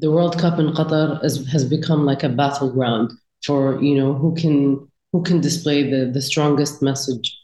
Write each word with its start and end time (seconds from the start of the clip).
the 0.00 0.10
World 0.10 0.38
Cup 0.38 0.58
in 0.58 0.72
Qatar 0.72 1.22
is, 1.22 1.46
has 1.52 1.64
become 1.64 2.06
like 2.06 2.22
a 2.22 2.28
battleground 2.30 3.12
for 3.44 3.80
you 3.82 3.94
know 3.94 4.14
who 4.14 4.34
can 4.34 4.88
who 5.12 5.22
can 5.22 5.40
display 5.40 5.90
the, 5.90 6.10
the 6.10 6.22
strongest 6.22 6.80
message. 6.80 7.36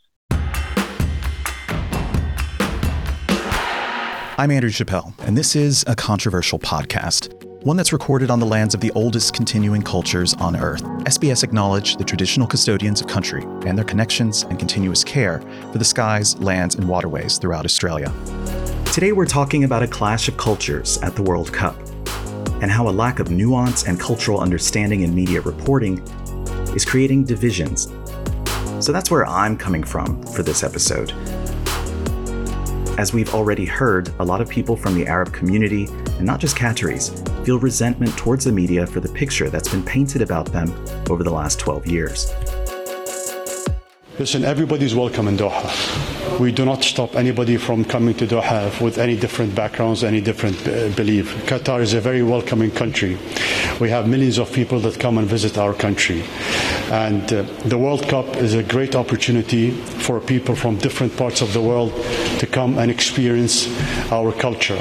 I'm 4.39 4.51
Andrew 4.51 4.71
Chappell, 4.71 5.13
and 5.21 5.37
this 5.37 5.57
is 5.57 5.85
a 5.87 5.95
controversial 5.95 6.59
podcast, 6.59 7.33
one 7.65 7.77
that's 7.77 7.93
recorded 7.93 8.31
on 8.31 8.39
the 8.39 8.47
lands 8.47 8.75
of 8.75 8.81
the 8.81 8.93
oldest 8.93 9.35
continuing 9.35 9.83
cultures 9.83 10.35
on 10.35 10.57
Earth. 10.57 10.83
SBS 11.05 11.43
acknowledge 11.43 11.97
the 11.97 12.05
traditional 12.05 12.47
custodians 12.47 13.01
of 13.01 13.07
country 13.07 13.43
and 13.67 13.77
their 13.77 13.85
connections 13.85 14.45
and 14.45 14.59
continuous 14.59 15.05
care 15.05 15.41
for 15.73 15.79
the 15.79 15.85
skies, 15.85 16.39
lands, 16.39 16.75
and 16.75 16.89
waterways 16.89 17.39
throughout 17.39 17.65
Australia. 17.65 18.13
Today, 18.93 19.13
we're 19.13 19.27
talking 19.27 19.65
about 19.65 19.83
a 19.83 19.89
clash 19.89 20.29
of 20.29 20.37
cultures 20.39 20.99
at 20.99 21.17
the 21.17 21.23
World 21.23 21.53
Cup 21.53 21.77
and 22.63 22.71
how 22.71 22.89
a 22.89 22.91
lack 22.91 23.19
of 23.19 23.31
nuance 23.31 23.87
and 23.87 24.01
cultural 24.01 24.41
understanding 24.41 25.03
in 25.03 25.15
media 25.15 25.41
reporting 25.41 25.99
is 26.75 26.85
creating 26.85 27.25
divisions. 27.25 27.93
So 28.81 28.93
that's 28.93 29.11
where 29.11 29.27
I'm 29.27 29.57
coming 29.57 29.83
from 29.83 30.23
for 30.23 30.43
this 30.43 30.63
episode. 30.63 31.13
As 32.99 33.13
we've 33.13 33.35
already 33.35 33.67
heard, 33.67 34.11
a 34.21 34.25
lot 34.25 34.41
of 34.41 34.49
people 34.49 34.77
from 34.77 34.95
the 34.95 35.07
Arab 35.07 35.33
community, 35.33 35.85
and 35.85 36.23
not 36.23 36.41
just 36.41 36.57
Qataris, 36.57 37.45
feel 37.45 37.59
resentment 37.59 38.17
towards 38.17 38.45
the 38.45 38.53
media 38.53 38.87
for 38.87 39.01
the 39.01 39.09
picture 39.09 39.51
that's 39.51 39.69
been 39.69 39.83
painted 39.83 40.23
about 40.23 40.47
them 40.47 40.73
over 41.11 41.23
the 41.23 41.31
last 41.31 41.59
12 41.59 41.87
years. 41.87 42.33
Listen, 44.19 44.47
everybody's 44.47 44.95
welcome 44.95 45.29
in 45.29 45.37
Doha. 45.37 46.41
We 46.41 46.51
do 46.51 46.65
not 46.65 46.83
stop 46.83 47.17
anybody 47.17 47.59
from 47.59 47.85
coming 47.85 48.15
to 48.15 48.27
Doha 48.27 48.81
with 48.81 48.97
any 48.97 49.15
different 49.15 49.55
backgrounds, 49.55 50.03
any 50.03 50.23
different 50.23 50.57
uh, 50.67 50.89
belief. 50.97 51.37
Qatar 51.45 51.83
is 51.83 51.93
a 51.93 52.01
very 52.01 52.23
welcoming 52.23 52.71
country. 52.71 53.19
We 53.79 53.91
have 53.91 54.09
millions 54.09 54.39
of 54.39 54.51
people 54.51 54.81
that 54.81 54.99
come 54.99 55.19
and 55.19 55.29
visit 55.29 55.59
our 55.59 55.75
country. 55.75 56.25
And 56.91 57.31
uh, 57.31 57.43
the 57.67 57.77
World 57.77 58.09
Cup 58.09 58.39
is 58.39 58.55
a 58.55 58.63
great 58.63 58.97
opportunity 58.97 59.73
for 59.73 60.19
people 60.19 60.55
from 60.57 60.79
different 60.79 61.15
parts 61.19 61.43
of 61.43 61.53
the 61.53 61.61
world 61.61 61.93
to 62.39 62.47
come 62.47 62.79
and 62.79 62.91
experience 62.91 63.69
our 64.11 64.33
culture. 64.33 64.81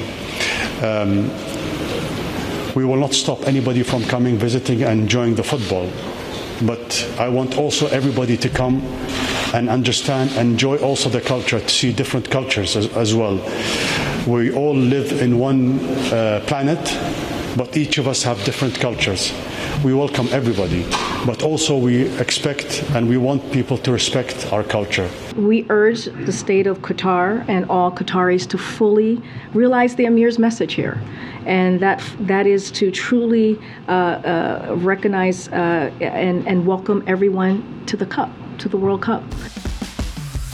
Um, 0.82 1.30
we 2.74 2.86
will 2.86 2.96
not 2.96 3.14
stop 3.14 3.48
anybody 3.48 3.84
from 3.84 4.06
coming, 4.06 4.38
visiting, 4.38 4.84
and 4.84 5.02
enjoying 5.02 5.36
the 5.36 5.44
football. 5.44 5.92
But 6.62 7.08
I 7.20 7.30
want 7.30 7.58
also 7.58 7.88
everybody 7.88 8.38
to 8.38 8.50
come 8.50 8.82
and 9.54 9.70
understand, 9.70 10.32
and 10.32 10.52
enjoy 10.52 10.78
also 10.78 11.10
the 11.10 11.22
culture, 11.22 11.60
to 11.60 11.70
see 11.70 11.94
different 11.94 12.30
cultures 12.30 12.76
as, 12.76 12.88
as 12.96 13.14
well. 13.14 13.40
We 14.28 14.52
all 14.54 14.76
live 14.76 15.22
in 15.22 15.40
one 15.40 15.80
uh, 16.12 16.44
planet, 16.48 16.80
but 17.56 17.78
each 17.78 17.98
of 17.98 18.08
us 18.08 18.24
have 18.24 18.44
different 18.44 18.80
cultures. 18.80 19.32
We 19.86 19.94
welcome 19.94 20.28
everybody, 20.32 20.84
but 21.28 21.44
also 21.44 21.78
we 21.78 22.08
expect 22.18 22.84
and 22.96 23.08
we 23.08 23.18
want 23.18 23.52
people 23.52 23.78
to 23.78 23.92
respect 23.92 24.52
our 24.52 24.64
culture. 24.64 25.08
We 25.36 25.64
urge 25.70 26.06
the 26.06 26.32
state 26.32 26.66
of 26.66 26.80
Qatar 26.80 27.48
and 27.48 27.70
all 27.70 27.92
Qataris 27.92 28.48
to 28.50 28.58
fully 28.58 29.22
realize 29.54 29.96
the 29.96 30.06
Emir's 30.06 30.40
message 30.40 30.74
here 30.74 31.00
and 31.46 31.80
that 31.82 32.02
that 32.22 32.48
is 32.48 32.72
to 32.72 32.90
truly 32.90 33.60
uh, 33.88 33.92
uh, 33.92 34.76
recognize 34.80 35.50
uh, 35.50 35.92
and, 36.02 36.48
and 36.48 36.66
welcome 36.66 37.04
everyone 37.06 37.86
to 37.86 37.96
the 37.96 38.08
Cup 38.08 38.32
to 38.58 38.68
the 38.68 38.78
World 38.78 39.04
Cup. 39.04 39.22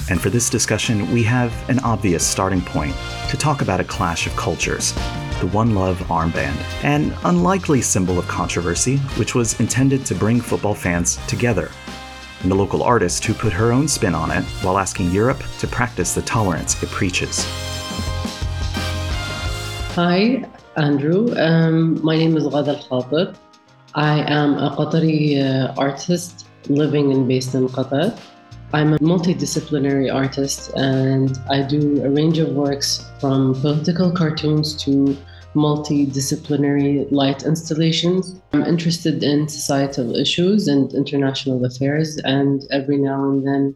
And 0.10 0.20
for 0.20 0.30
this 0.30 0.50
discussion, 0.50 1.12
we 1.12 1.24
have 1.24 1.54
an 1.70 1.80
obvious 1.80 2.26
starting 2.26 2.62
point 2.62 2.96
to 3.30 3.38
talk 3.38 3.62
about 3.62 3.80
a 3.80 3.84
clash 3.84 4.28
of 4.28 4.36
cultures 4.36 4.94
the 5.42 5.48
One 5.48 5.74
Love 5.74 5.98
armband, 6.02 6.56
an 6.84 7.16
unlikely 7.24 7.82
symbol 7.82 8.20
of 8.20 8.28
controversy, 8.28 8.98
which 9.18 9.34
was 9.34 9.60
intended 9.60 10.06
to 10.06 10.14
bring 10.14 10.40
football 10.40 10.76
fans 10.76 11.18
together. 11.26 11.72
And 12.44 12.52
the 12.52 12.56
local 12.56 12.84
artist 12.84 13.26
who 13.26 13.34
put 13.34 13.52
her 13.52 13.72
own 13.72 13.88
spin 13.88 14.14
on 14.14 14.30
it 14.30 14.44
while 14.62 14.78
asking 14.78 15.10
Europe 15.10 15.44
to 15.58 15.68
practice 15.68 16.14
the 16.14 16.22
tolerance 16.22 16.82
it 16.84 16.90
preaches. 16.90 17.44
Hi, 19.96 20.46
Andrew. 20.78 21.34
Um, 21.36 22.04
my 22.06 22.16
name 22.18 22.38
is 22.38 22.44
Ghada 22.44 22.86
Al. 22.92 23.34
I 23.96 24.20
am 24.32 24.60
a 24.60 24.76
Qatari 24.78 25.42
uh, 25.42 25.74
artist 25.76 26.46
living 26.70 27.12
and 27.12 27.28
based 27.28 27.56
in 27.56 27.68
Qatar. 27.68 28.16
I'm 28.74 28.94
a 28.94 29.00
multidisciplinary 29.00 30.14
artist 30.14 30.72
and 30.76 31.38
I 31.50 31.62
do 31.62 32.04
a 32.06 32.10
range 32.10 32.38
of 32.38 32.50
works 32.50 33.06
from 33.20 33.54
political 33.60 34.12
cartoons 34.12 34.76
to 34.84 35.18
multidisciplinary 35.56 37.12
light 37.12 37.44
installations. 37.44 38.40
I'm 38.54 38.64
interested 38.64 39.24
in 39.24 39.50
societal 39.50 40.16
issues 40.16 40.70
and 40.70 40.94
international 40.94 41.66
affairs, 41.66 42.18
and 42.20 42.64
every 42.72 42.98
now 42.98 43.30
and 43.30 43.46
then 43.46 43.76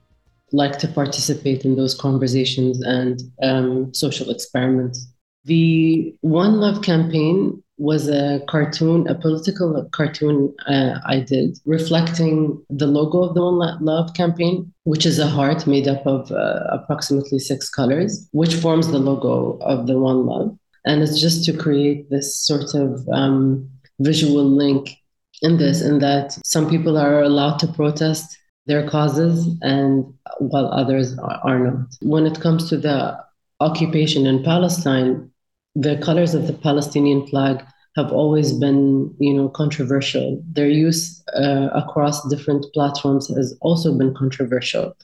like 0.53 0.79
to 0.79 0.88
participate 0.88 1.66
in 1.66 1.75
those 1.75 1.94
conversations 1.95 2.81
and 2.81 3.22
um, 3.41 3.94
social 3.94 4.29
experiments. 4.29 5.07
The 5.44 6.16
One 6.22 6.61
Love 6.61 6.81
campaign 6.81 7.61
was 7.77 8.07
a 8.07 8.41
cartoon, 8.47 9.07
a 9.07 9.15
political 9.15 9.87
cartoon 9.91 10.53
uh, 10.67 10.99
I 11.05 11.19
did, 11.19 11.59
reflecting 11.65 12.63
the 12.69 12.87
logo 12.87 13.23
of 13.23 13.35
the 13.35 13.41
One 13.41 13.83
Love 13.83 14.13
campaign, 14.13 14.73
which 14.83 15.05
is 15.05 15.19
a 15.19 15.27
heart 15.27 15.67
made 15.67 15.87
up 15.87 16.05
of 16.05 16.31
uh, 16.31 16.61
approximately 16.71 17.39
six 17.39 17.69
colors, 17.69 18.27
which 18.31 18.55
forms 18.55 18.87
the 18.87 18.99
logo 18.99 19.57
of 19.61 19.87
the 19.87 19.99
One 19.99 20.25
Love. 20.25 20.57
And 20.85 21.01
it's 21.01 21.19
just 21.19 21.43
to 21.45 21.57
create 21.57 22.09
this 22.09 22.35
sort 22.35 22.75
of 22.75 23.07
um, 23.09 23.69
visual 23.99 24.43
link 24.43 24.97
in 25.41 25.57
this, 25.57 25.81
in 25.81 25.99
that 25.99 26.37
some 26.45 26.69
people 26.69 26.97
are 26.97 27.21
allowed 27.21 27.57
to 27.57 27.67
protest 27.67 28.37
their 28.67 28.87
causes 28.87 29.47
and 29.61 30.13
while 30.39 30.67
others 30.67 31.17
are 31.19 31.59
not. 31.59 31.87
When 32.01 32.25
it 32.25 32.39
comes 32.39 32.69
to 32.69 32.77
the 32.77 33.19
occupation 33.59 34.25
in 34.25 34.43
Palestine, 34.43 35.31
the 35.75 35.97
colors 35.97 36.33
of 36.33 36.47
the 36.47 36.53
Palestinian 36.53 37.27
flag 37.27 37.63
have 37.95 38.11
always 38.11 38.53
been, 38.53 39.13
you 39.19 39.33
know, 39.33 39.49
controversial. 39.49 40.41
Their 40.51 40.69
use 40.69 41.23
uh, 41.35 41.69
across 41.73 42.27
different 42.29 42.65
platforms 42.73 43.27
has 43.35 43.57
also 43.61 43.97
been 43.97 44.13
controversial. 44.13 44.95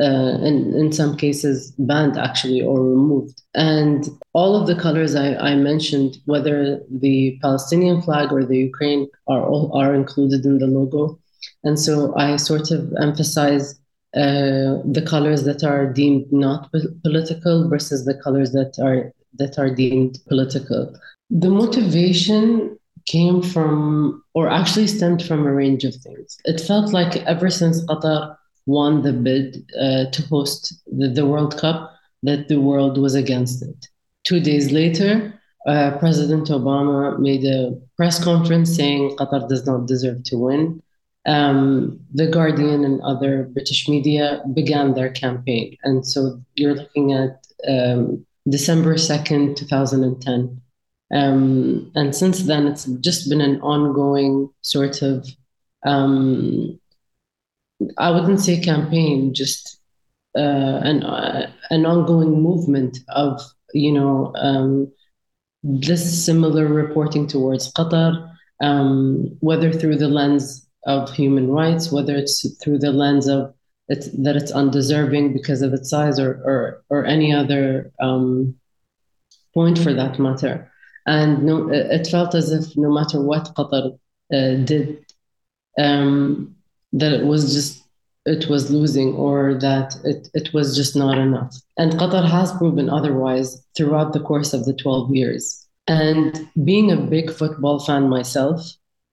Uh, 0.00 0.38
and 0.46 0.74
in 0.74 0.92
some 0.92 1.16
cases 1.16 1.72
banned 1.78 2.16
actually 2.16 2.62
or 2.62 2.80
removed. 2.80 3.42
And 3.54 4.08
all 4.32 4.56
of 4.56 4.66
the 4.66 4.80
colors 4.80 5.14
I, 5.14 5.34
I, 5.34 5.56
mentioned, 5.56 6.16
whether 6.24 6.80
the 6.90 7.38
Palestinian 7.42 8.00
flag 8.00 8.32
or 8.32 8.44
the 8.44 8.56
Ukraine, 8.56 9.08
are 9.26 9.42
all, 9.42 9.76
are 9.76 9.92
included 9.94 10.46
in 10.46 10.58
the 10.58 10.68
logo. 10.68 11.18
And 11.64 11.78
so 11.78 12.14
I 12.16 12.36
sort 12.36 12.70
of 12.70 12.94
emphasize 13.00 13.74
uh, 14.16 14.80
the 14.96 15.04
colors 15.06 15.44
that 15.44 15.64
are 15.64 15.92
deemed 15.92 16.32
not 16.32 16.72
political 17.02 17.68
versus 17.68 18.04
the 18.04 18.14
colors 18.14 18.52
that 18.52 18.78
are 18.80 19.12
that 19.34 19.58
are 19.58 19.74
deemed 19.74 20.18
political. 20.28 20.94
The 21.30 21.50
motivation 21.50 22.78
came 23.06 23.42
from, 23.42 24.22
or 24.34 24.48
actually 24.48 24.86
stemmed 24.86 25.24
from 25.24 25.46
a 25.46 25.52
range 25.52 25.84
of 25.84 25.94
things. 25.96 26.36
It 26.44 26.60
felt 26.60 26.92
like 26.92 27.16
ever 27.24 27.50
since 27.50 27.84
Qatar 27.86 28.36
won 28.66 29.02
the 29.02 29.12
bid 29.12 29.70
uh, 29.80 30.10
to 30.10 30.22
host 30.22 30.74
the, 30.86 31.08
the, 31.08 31.26
World 31.26 31.58
Cup, 31.58 31.92
that 32.22 32.48
the 32.48 32.60
world 32.60 32.98
was 32.98 33.14
against 33.14 33.62
it. 33.62 33.88
Two 34.24 34.40
days 34.40 34.70
later, 34.70 35.32
uh, 35.66 35.96
President 35.98 36.48
Obama 36.48 37.18
made 37.18 37.44
a 37.44 37.78
press 37.96 38.22
conference 38.22 38.74
saying 38.74 39.16
Qatar 39.16 39.48
does 39.48 39.66
not 39.66 39.86
deserve 39.86 40.22
to 40.24 40.36
win. 40.36 40.82
Um, 41.26 42.00
the 42.14 42.26
Guardian 42.26 42.84
and 42.84 43.00
other 43.02 43.44
British 43.44 43.88
media 43.88 44.42
began 44.54 44.94
their 44.94 45.10
campaign. 45.10 45.76
And 45.84 46.06
so 46.06 46.40
you're 46.54 46.74
looking 46.74 47.12
at 47.12 47.46
um, 47.68 48.24
December 48.48 48.94
2nd, 48.94 49.56
2010. 49.56 50.60
Um, 51.12 51.90
and 51.94 52.14
since 52.14 52.44
then, 52.44 52.66
it's 52.66 52.84
just 53.00 53.28
been 53.28 53.40
an 53.40 53.60
ongoing 53.60 54.48
sort 54.62 55.02
of, 55.02 55.26
um, 55.84 56.78
I 57.98 58.10
wouldn't 58.10 58.40
say 58.40 58.60
campaign, 58.60 59.34
just 59.34 59.80
uh, 60.36 60.80
an, 60.84 61.02
uh, 61.02 61.50
an 61.70 61.84
ongoing 61.84 62.42
movement 62.42 62.98
of, 63.08 63.42
you 63.74 63.92
know, 63.92 64.32
um, 64.36 64.92
this 65.62 66.24
similar 66.24 66.66
reporting 66.66 67.26
towards 67.26 67.72
Qatar, 67.72 68.32
um, 68.60 69.36
whether 69.40 69.72
through 69.72 69.96
the 69.96 70.08
lens 70.08 70.66
of 70.86 71.12
human 71.12 71.50
rights, 71.50 71.92
whether 71.92 72.14
it's 72.14 72.46
through 72.62 72.78
the 72.78 72.92
lens 72.92 73.26
of 73.26 73.54
it's, 73.90 74.08
that 74.22 74.36
it's 74.36 74.52
undeserving 74.52 75.32
because 75.32 75.62
of 75.62 75.74
its 75.74 75.90
size 75.90 76.18
or 76.18 76.40
or, 76.44 76.82
or 76.88 77.04
any 77.04 77.34
other 77.34 77.92
um, 78.00 78.54
point 79.52 79.78
for 79.78 79.92
that 79.92 80.18
matter. 80.18 80.70
And 81.06 81.42
no, 81.42 81.68
it 81.70 82.06
felt 82.06 82.34
as 82.34 82.52
if 82.52 82.76
no 82.76 82.90
matter 82.92 83.20
what 83.20 83.52
Qatar 83.56 83.98
uh, 84.32 84.64
did, 84.64 85.04
um, 85.76 86.54
that 86.92 87.12
it 87.12 87.26
was 87.26 87.52
just 87.52 87.82
it 88.26 88.48
was 88.48 88.70
losing 88.70 89.14
or 89.14 89.54
that 89.54 89.96
it, 90.04 90.28
it 90.34 90.54
was 90.54 90.76
just 90.76 90.94
not 90.94 91.18
enough. 91.18 91.56
And 91.76 91.92
Qatar 91.92 92.28
has 92.30 92.52
proven 92.52 92.88
otherwise 92.88 93.64
throughout 93.76 94.12
the 94.12 94.20
course 94.20 94.52
of 94.52 94.66
the 94.66 94.74
12 94.74 95.14
years. 95.14 95.66
And 95.88 96.48
being 96.62 96.92
a 96.92 96.96
big 96.96 97.32
football 97.32 97.80
fan 97.80 98.08
myself, 98.08 98.60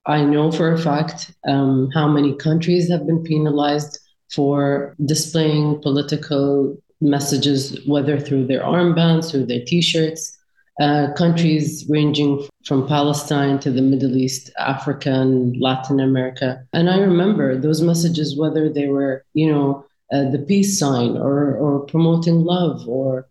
I 0.05 0.23
know 0.23 0.51
for 0.51 0.73
a 0.73 0.77
fact 0.77 1.33
um, 1.47 1.89
how 1.93 2.07
many 2.07 2.35
countries 2.35 2.91
have 2.91 3.07
been 3.07 3.23
penalized 3.23 3.97
for 4.31 4.95
displaying 5.05 5.81
political 5.81 6.75
messages, 7.01 7.79
whether 7.85 8.19
through 8.19 8.47
their 8.47 8.61
armbands, 8.61 9.31
through 9.31 9.45
their 9.45 9.63
t 9.65 9.81
shirts. 9.81 10.33
Uh, 10.79 11.11
countries 11.13 11.87
ranging 11.89 12.47
from 12.63 12.87
Palestine 12.87 13.57
to 13.57 13.71
the 13.71 13.81
Middle 13.81 14.15
East, 14.15 14.51
Africa, 14.59 15.09
and 15.09 15.59
Latin 15.59 15.99
America. 15.99 16.63
And 16.71 16.87
I 16.87 16.99
remember 16.99 17.57
those 17.59 17.81
messages, 17.81 18.37
whether 18.37 18.69
they 18.71 18.87
were, 18.87 19.25
you 19.33 19.51
know, 19.51 19.83
uh, 20.13 20.29
the 20.29 20.37
peace 20.37 20.77
sign 20.77 21.17
or, 21.17 21.55
or 21.55 21.79
promoting 21.87 22.43
love 22.43 22.87
or 22.87 23.27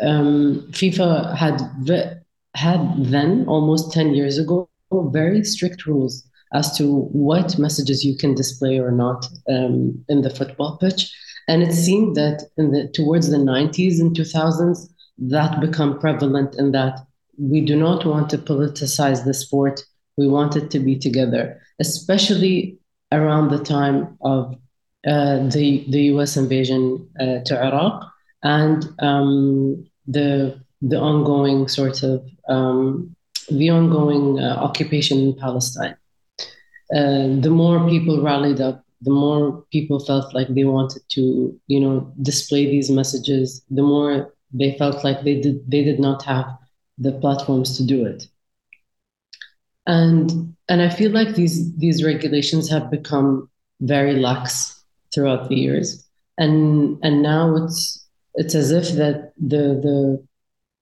um, 0.00 0.66
FIFA 0.70 1.36
had 1.36 1.60
had 2.54 3.04
then 3.04 3.44
almost 3.48 3.92
10 3.92 4.14
years 4.14 4.38
ago 4.38 4.68
very 4.92 5.42
strict 5.44 5.86
rules 5.86 6.24
as 6.54 6.76
to 6.78 7.00
what 7.12 7.58
messages 7.58 8.04
you 8.04 8.16
can 8.16 8.34
display 8.34 8.78
or 8.78 8.90
not 8.90 9.26
um, 9.48 10.04
in 10.08 10.22
the 10.22 10.30
football 10.30 10.78
pitch 10.78 11.12
and 11.48 11.62
it 11.62 11.72
seemed 11.72 12.16
that 12.16 12.42
in 12.56 12.70
the 12.70 12.88
towards 12.88 13.28
the 13.28 13.36
90s 13.36 14.00
and 14.00 14.16
2000s 14.16 14.88
that 15.18 15.60
become 15.60 15.98
prevalent 15.98 16.54
in 16.56 16.72
that 16.72 17.00
we 17.38 17.60
do 17.60 17.76
not 17.76 18.06
want 18.06 18.30
to 18.30 18.38
politicize 18.38 19.24
the 19.24 19.34
sport 19.34 19.84
we 20.16 20.26
want 20.28 20.56
it 20.56 20.70
to 20.70 20.78
be 20.78 20.96
together 20.96 21.60
especially 21.80 22.78
around 23.12 23.50
the 23.50 23.62
time 23.62 24.16
of 24.22 24.56
uh, 25.06 25.36
the 25.48 25.84
the 25.90 26.02
U.S. 26.14 26.36
invasion 26.36 27.06
uh, 27.20 27.40
to 27.40 27.62
Iraq 27.62 28.10
and 28.42 28.88
um, 29.00 29.84
the 30.06 30.58
the 30.80 30.98
ongoing 30.98 31.68
sort 31.68 32.02
of 32.02 32.26
um, 32.48 33.14
the 33.50 33.70
ongoing 33.70 34.38
uh, 34.38 34.56
occupation 34.56 35.18
in 35.18 35.34
Palestine. 35.36 35.96
Uh, 36.92 37.40
the 37.40 37.50
more 37.50 37.88
people 37.88 38.22
rallied 38.22 38.60
up, 38.60 38.84
the 39.02 39.10
more 39.10 39.64
people 39.70 40.00
felt 40.00 40.34
like 40.34 40.48
they 40.48 40.64
wanted 40.64 41.02
to, 41.10 41.58
you 41.66 41.80
know, 41.80 42.12
display 42.22 42.66
these 42.66 42.90
messages. 42.90 43.62
The 43.70 43.82
more 43.82 44.34
they 44.52 44.76
felt 44.78 45.04
like 45.04 45.22
they 45.22 45.40
did 45.40 45.70
they 45.70 45.82
did 45.82 45.98
not 45.98 46.24
have 46.24 46.46
the 46.98 47.12
platforms 47.12 47.76
to 47.76 47.84
do 47.84 48.04
it. 48.06 48.26
And 49.86 50.54
and 50.68 50.80
I 50.80 50.88
feel 50.88 51.10
like 51.10 51.34
these 51.34 51.74
these 51.76 52.04
regulations 52.04 52.70
have 52.70 52.90
become 52.90 53.50
very 53.80 54.14
lax 54.16 54.82
throughout 55.12 55.48
the 55.48 55.56
years, 55.56 56.06
and 56.38 56.98
and 57.02 57.22
now 57.22 57.56
it's 57.56 58.06
it's 58.34 58.54
as 58.54 58.70
if 58.70 58.92
that 58.92 59.32
the 59.36 59.80
the 59.86 60.26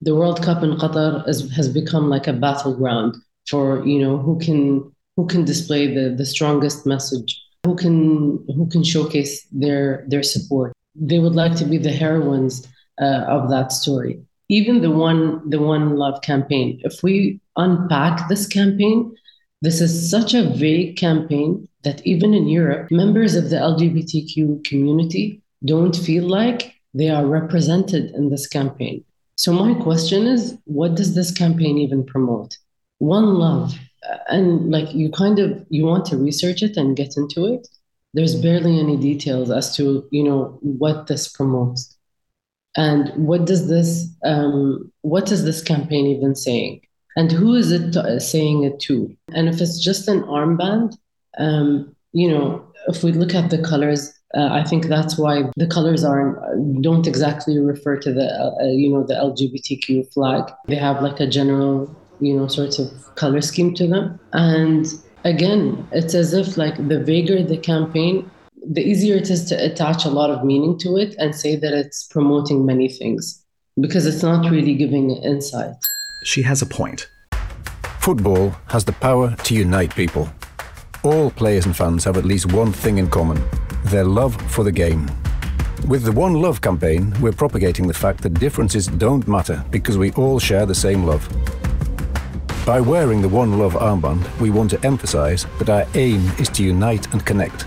the 0.02 0.14
World 0.14 0.42
Cup 0.42 0.62
in 0.62 0.76
Qatar 0.76 1.26
is, 1.28 1.50
has 1.56 1.68
become 1.68 2.08
like 2.08 2.26
a 2.26 2.32
battleground 2.32 3.16
for 3.48 3.84
you 3.86 3.98
know 3.98 4.18
who 4.18 4.38
can 4.38 4.91
who 5.16 5.26
can 5.26 5.44
display 5.44 5.92
the 5.94 6.14
the 6.16 6.26
strongest 6.26 6.86
message, 6.86 7.40
who 7.64 7.74
can 7.76 8.44
who 8.56 8.66
can 8.68 8.82
showcase 8.82 9.46
their 9.52 10.04
their 10.08 10.22
support. 10.22 10.72
They 10.94 11.18
would 11.18 11.34
like 11.34 11.56
to 11.56 11.64
be 11.64 11.78
the 11.78 11.92
heroines 11.92 12.66
uh, 13.00 13.24
of 13.28 13.50
that 13.50 13.72
story. 13.72 14.20
Even 14.48 14.82
the 14.82 14.90
one 14.90 15.48
the 15.48 15.60
one 15.60 15.96
love 15.96 16.20
campaign. 16.22 16.80
If 16.84 17.02
we 17.02 17.40
unpack 17.56 18.28
this 18.28 18.46
campaign, 18.46 19.14
this 19.60 19.80
is 19.80 20.10
such 20.10 20.34
a 20.34 20.50
vague 20.50 20.96
campaign 20.96 21.68
that 21.82 22.04
even 22.06 22.34
in 22.34 22.48
Europe, 22.48 22.90
members 22.90 23.34
of 23.34 23.50
the 23.50 23.56
LGBTQ 23.56 24.64
community 24.64 25.40
don't 25.64 25.96
feel 25.96 26.24
like 26.24 26.74
they 26.94 27.08
are 27.08 27.26
represented 27.26 28.10
in 28.14 28.30
this 28.30 28.46
campaign. 28.46 29.04
So 29.36 29.52
my 29.52 29.74
question 29.82 30.26
is, 30.26 30.58
what 30.64 30.94
does 30.94 31.14
this 31.14 31.32
campaign 31.32 31.78
even 31.78 32.04
promote? 32.04 32.58
One 33.02 33.34
love, 33.34 33.76
and 34.28 34.70
like 34.70 34.94
you 34.94 35.10
kind 35.10 35.40
of 35.40 35.66
you 35.70 35.84
want 35.84 36.04
to 36.06 36.16
research 36.16 36.62
it 36.62 36.76
and 36.76 36.96
get 36.96 37.16
into 37.16 37.52
it. 37.52 37.66
There's 38.14 38.40
barely 38.40 38.78
any 38.78 38.96
details 38.96 39.50
as 39.50 39.74
to 39.76 40.06
you 40.12 40.22
know 40.22 40.56
what 40.62 41.08
this 41.08 41.26
promotes, 41.26 41.98
and 42.76 43.08
what 43.16 43.44
does 43.44 43.68
this 43.68 44.06
um, 44.24 44.92
what 45.00 45.32
is 45.32 45.44
this 45.44 45.64
campaign 45.64 46.06
even 46.06 46.36
saying, 46.36 46.82
and 47.16 47.32
who 47.32 47.56
is 47.56 47.72
it 47.72 47.92
t- 47.92 48.20
saying 48.20 48.62
it 48.62 48.78
to? 48.82 49.12
And 49.34 49.48
if 49.48 49.60
it's 49.60 49.82
just 49.82 50.06
an 50.06 50.22
armband, 50.22 50.96
um, 51.38 51.96
you 52.12 52.30
know, 52.30 52.64
if 52.86 53.02
we 53.02 53.10
look 53.10 53.34
at 53.34 53.50
the 53.50 53.60
colors, 53.60 54.16
uh, 54.34 54.50
I 54.52 54.62
think 54.62 54.86
that's 54.86 55.18
why 55.18 55.50
the 55.56 55.66
colors 55.66 56.04
aren't 56.04 56.38
don't 56.82 57.08
exactly 57.08 57.58
refer 57.58 57.96
to 57.96 58.12
the 58.12 58.28
uh, 58.30 58.66
you 58.66 58.90
know 58.90 59.02
the 59.02 59.14
LGBTQ 59.14 60.12
flag. 60.12 60.52
They 60.68 60.76
have 60.76 61.02
like 61.02 61.18
a 61.18 61.26
general 61.26 61.96
you 62.22 62.34
know 62.34 62.46
sort 62.46 62.78
of 62.78 62.90
color 63.14 63.40
scheme 63.40 63.74
to 63.74 63.86
them, 63.86 64.18
and 64.32 64.86
again, 65.24 65.86
it's 65.92 66.14
as 66.14 66.32
if 66.32 66.56
like 66.56 66.76
the 66.88 67.00
vaguer 67.00 67.42
the 67.42 67.56
campaign, 67.56 68.30
the 68.66 68.82
easier 68.82 69.16
it 69.16 69.30
is 69.30 69.44
to 69.46 69.54
attach 69.54 70.04
a 70.04 70.10
lot 70.10 70.30
of 70.30 70.44
meaning 70.44 70.78
to 70.78 70.96
it 70.96 71.14
and 71.18 71.34
say 71.34 71.56
that 71.56 71.72
it's 71.72 72.06
promoting 72.08 72.64
many 72.64 72.88
things 72.88 73.44
because 73.80 74.06
it's 74.06 74.22
not 74.22 74.50
really 74.50 74.74
giving 74.74 75.10
insight. 75.10 75.74
She 76.24 76.42
has 76.42 76.62
a 76.62 76.66
point. 76.66 77.08
Football 78.00 78.50
has 78.68 78.84
the 78.84 78.92
power 78.92 79.34
to 79.44 79.54
unite 79.54 79.94
people. 79.94 80.28
All 81.02 81.30
players 81.30 81.66
and 81.66 81.76
fans 81.76 82.04
have 82.04 82.16
at 82.16 82.24
least 82.24 82.52
one 82.52 82.72
thing 82.72 82.98
in 82.98 83.08
common 83.08 83.42
their 83.86 84.04
love 84.04 84.40
for 84.50 84.62
the 84.64 84.72
game. 84.72 85.10
With 85.88 86.04
the 86.04 86.12
One 86.12 86.34
Love 86.34 86.60
campaign, 86.60 87.12
we're 87.20 87.32
propagating 87.32 87.88
the 87.88 87.94
fact 87.94 88.22
that 88.22 88.34
differences 88.34 88.86
don't 88.86 89.26
matter 89.26 89.64
because 89.70 89.98
we 89.98 90.12
all 90.12 90.38
share 90.38 90.64
the 90.64 90.74
same 90.74 91.04
love. 91.04 91.28
By 92.64 92.80
wearing 92.80 93.20
the 93.20 93.28
One 93.28 93.58
Love 93.58 93.74
armband, 93.74 94.38
we 94.38 94.50
want 94.50 94.70
to 94.70 94.86
emphasize 94.86 95.46
that 95.58 95.68
our 95.68 95.84
aim 95.94 96.30
is 96.38 96.48
to 96.50 96.62
unite 96.62 97.12
and 97.12 97.26
connect, 97.26 97.66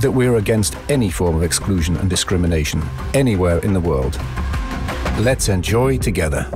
that 0.00 0.10
we're 0.10 0.36
against 0.36 0.74
any 0.88 1.10
form 1.10 1.36
of 1.36 1.42
exclusion 1.42 1.98
and 1.98 2.08
discrimination 2.08 2.82
anywhere 3.12 3.58
in 3.58 3.74
the 3.74 3.80
world. 3.80 4.18
Let's 5.18 5.50
enjoy 5.50 5.98
together. 5.98 6.50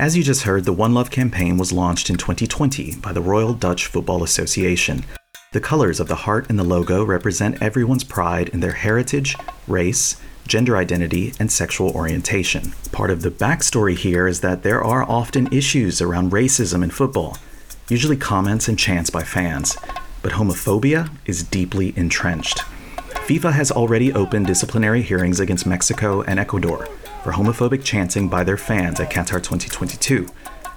As 0.00 0.16
you 0.16 0.24
just 0.24 0.42
heard, 0.42 0.64
the 0.64 0.72
One 0.72 0.94
Love 0.94 1.12
campaign 1.12 1.58
was 1.58 1.70
launched 1.70 2.10
in 2.10 2.16
2020 2.16 2.96
by 2.96 3.12
the 3.12 3.22
Royal 3.22 3.54
Dutch 3.54 3.86
Football 3.86 4.24
Association 4.24 5.04
the 5.54 5.60
colors 5.60 6.00
of 6.00 6.08
the 6.08 6.16
heart 6.16 6.50
and 6.50 6.58
the 6.58 6.64
logo 6.64 7.04
represent 7.04 7.62
everyone's 7.62 8.02
pride 8.02 8.48
in 8.48 8.58
their 8.58 8.72
heritage, 8.72 9.36
race, 9.68 10.16
gender 10.46 10.76
identity, 10.76 11.32
and 11.38 11.50
sexual 11.50 11.90
orientation. 11.90 12.72
Part 12.92 13.10
of 13.10 13.22
the 13.22 13.30
backstory 13.30 13.96
here 13.96 14.26
is 14.26 14.40
that 14.40 14.62
there 14.62 14.82
are 14.82 15.08
often 15.08 15.52
issues 15.52 16.00
around 16.00 16.32
racism 16.32 16.82
in 16.82 16.90
football, 16.90 17.38
usually 17.88 18.16
comments 18.16 18.68
and 18.68 18.78
chants 18.78 19.10
by 19.10 19.22
fans, 19.22 19.76
but 20.22 20.32
homophobia 20.32 21.10
is 21.26 21.42
deeply 21.42 21.92
entrenched. 21.96 22.58
FIFA 23.26 23.52
has 23.52 23.70
already 23.70 24.12
opened 24.12 24.46
disciplinary 24.46 25.02
hearings 25.02 25.40
against 25.40 25.66
Mexico 25.66 26.22
and 26.22 26.38
Ecuador 26.38 26.86
for 27.22 27.32
homophobic 27.32 27.82
chanting 27.82 28.28
by 28.28 28.44
their 28.44 28.56
fans 28.56 29.00
at 29.00 29.10
Qatar 29.10 29.42
2022 29.42 30.28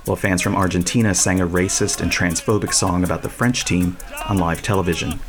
while 0.08 0.16
fans 0.16 0.42
from 0.42 0.56
Argentina 0.56 1.14
sang 1.14 1.42
a 1.42 1.48
racist 1.48 2.02
and 2.02 2.12
transphobic 2.12 2.74
song 2.74 3.04
about 3.04 3.22
the 3.22 3.30
French 3.30 3.66
team 3.66 3.98
on 4.30 4.38
live 4.38 4.62
television. 4.62 5.20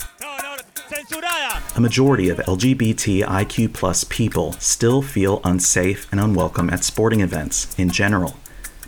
A 1.76 1.80
majority 1.80 2.28
of 2.28 2.38
LGBTIQ 2.38 3.72
plus 3.72 4.04
people 4.04 4.52
still 4.54 5.00
feel 5.00 5.40
unsafe 5.44 6.10
and 6.10 6.20
unwelcome 6.20 6.70
at 6.70 6.84
sporting 6.84 7.20
events 7.20 7.78
in 7.78 7.90
general, 7.90 8.36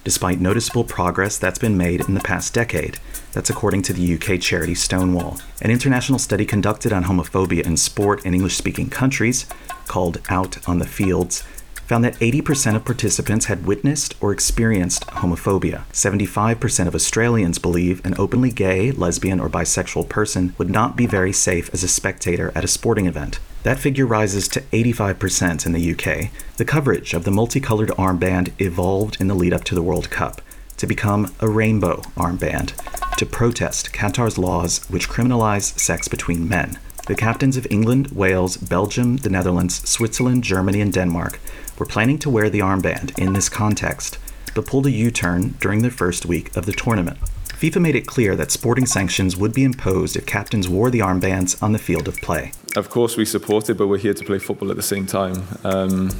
despite 0.05 0.41
noticeable 0.41 0.85
progress 0.85 1.39
that's 1.39 1.59
been 1.59 1.77
made 1.77 2.01
in 2.01 2.15
the 2.15 2.21
past 2.21 2.53
decade. 2.53 2.99
That's 3.33 3.51
according 3.51 3.83
to 3.83 3.93
the 3.93 4.15
UK 4.15 4.41
charity 4.41 4.75
Stonewall. 4.75 5.39
An 5.63 5.71
international 5.71 6.19
study 6.19 6.45
conducted 6.45 6.93
on 6.93 7.05
homophobia 7.05 7.65
in 7.65 7.77
sport 7.77 8.27
in 8.27 8.35
English 8.35 8.57
speaking 8.57 8.91
countries, 8.91 9.47
called 9.87 10.21
Out 10.29 10.69
on 10.69 10.79
the 10.79 10.87
Fields, 10.87 11.45
found 11.91 12.05
that 12.05 12.21
80% 12.21 12.77
of 12.77 12.85
participants 12.85 13.47
had 13.47 13.67
witnessed 13.67 14.15
or 14.21 14.31
experienced 14.31 15.09
homophobia. 15.09 15.83
75% 15.91 16.87
of 16.87 16.95
Australians 16.95 17.59
believe 17.59 18.01
an 18.07 18.15
openly 18.17 18.53
gay, 18.53 18.93
lesbian, 18.93 19.41
or 19.41 19.49
bisexual 19.49 20.09
person 20.09 20.55
would 20.57 20.71
not 20.71 20.97
be 20.97 21.07
very 21.07 21.33
safe 21.33 21.69
as 21.75 21.83
a 21.83 21.89
spectator 21.89 22.53
at 22.55 22.63
a 22.63 22.69
sporting 22.69 23.07
event. 23.07 23.41
That 23.65 23.81
figure 23.81 24.07
rises 24.07 24.47
to 24.51 24.61
85% 24.61 25.67
in 25.67 25.73
the 25.73 25.91
UK. 25.93 26.31
The 26.59 26.65
coverage 26.65 27.13
of 27.13 27.25
the 27.25 27.33
multicolored 27.33 27.91
armband 27.99 28.53
evolved 28.61 29.21
in 29.21 29.27
the 29.27 29.35
lead 29.35 29.53
up 29.53 29.65
to 29.65 29.75
the 29.75 29.83
World 29.83 30.11
Cup 30.11 30.41
to 30.77 30.87
become 30.87 31.35
a 31.41 31.49
rainbow 31.49 32.03
armband 32.17 32.73
to 33.17 33.27
protest 33.27 33.93
Qatar's 33.93 34.39
laws 34.39 34.89
which 34.89 35.09
criminalize 35.09 35.77
sex 35.77 36.07
between 36.07 36.49
men. 36.49 36.79
The 37.09 37.17
captains 37.17 37.57
of 37.57 37.67
England, 37.71 38.13
Wales, 38.13 38.57
Belgium, 38.57 39.17
the 39.17 39.31
Netherlands, 39.31 39.89
Switzerland, 39.89 40.45
Germany, 40.45 40.81
and 40.81 40.93
Denmark 40.93 41.41
were 41.81 41.87
planning 41.87 42.19
to 42.19 42.31
wear 42.31 42.51
the 42.51 42.61
armband 42.61 43.19
in 43.19 43.33
this 43.33 43.49
context, 43.49 44.19
but 44.55 44.67
pulled 44.67 44.87
a 44.87 44.91
U 44.91 45.11
turn 45.11 45.55
during 45.61 45.81
the 45.81 45.91
first 45.91 46.27
week 46.27 46.55
of 46.57 46.67
the 46.67 46.73
tournament. 46.73 47.19
FIFA 47.49 47.81
made 47.81 47.97
it 47.97 48.07
clear 48.07 48.37
that 48.37 48.51
sporting 48.51 48.87
sanctions 48.87 49.37
would 49.37 49.53
be 49.53 49.65
imposed 49.65 50.15
if 50.15 50.27
captains 50.27 50.69
wore 50.69 50.91
the 50.91 51.01
armbands 51.01 51.61
on 51.63 51.73
the 51.73 51.79
field 51.79 52.07
of 52.07 52.17
play. 52.19 52.53
Of 52.77 52.91
course, 52.91 53.17
we 53.17 53.25
support 53.25 53.69
it, 53.71 53.75
but 53.75 53.89
we're 53.89 53.99
here 53.99 54.15
to 54.15 54.25
play 54.25 54.39
football 54.39 54.71
at 54.71 54.77
the 54.77 54.83
same 54.83 55.07
time. 55.07 55.43
Um, 55.65 56.11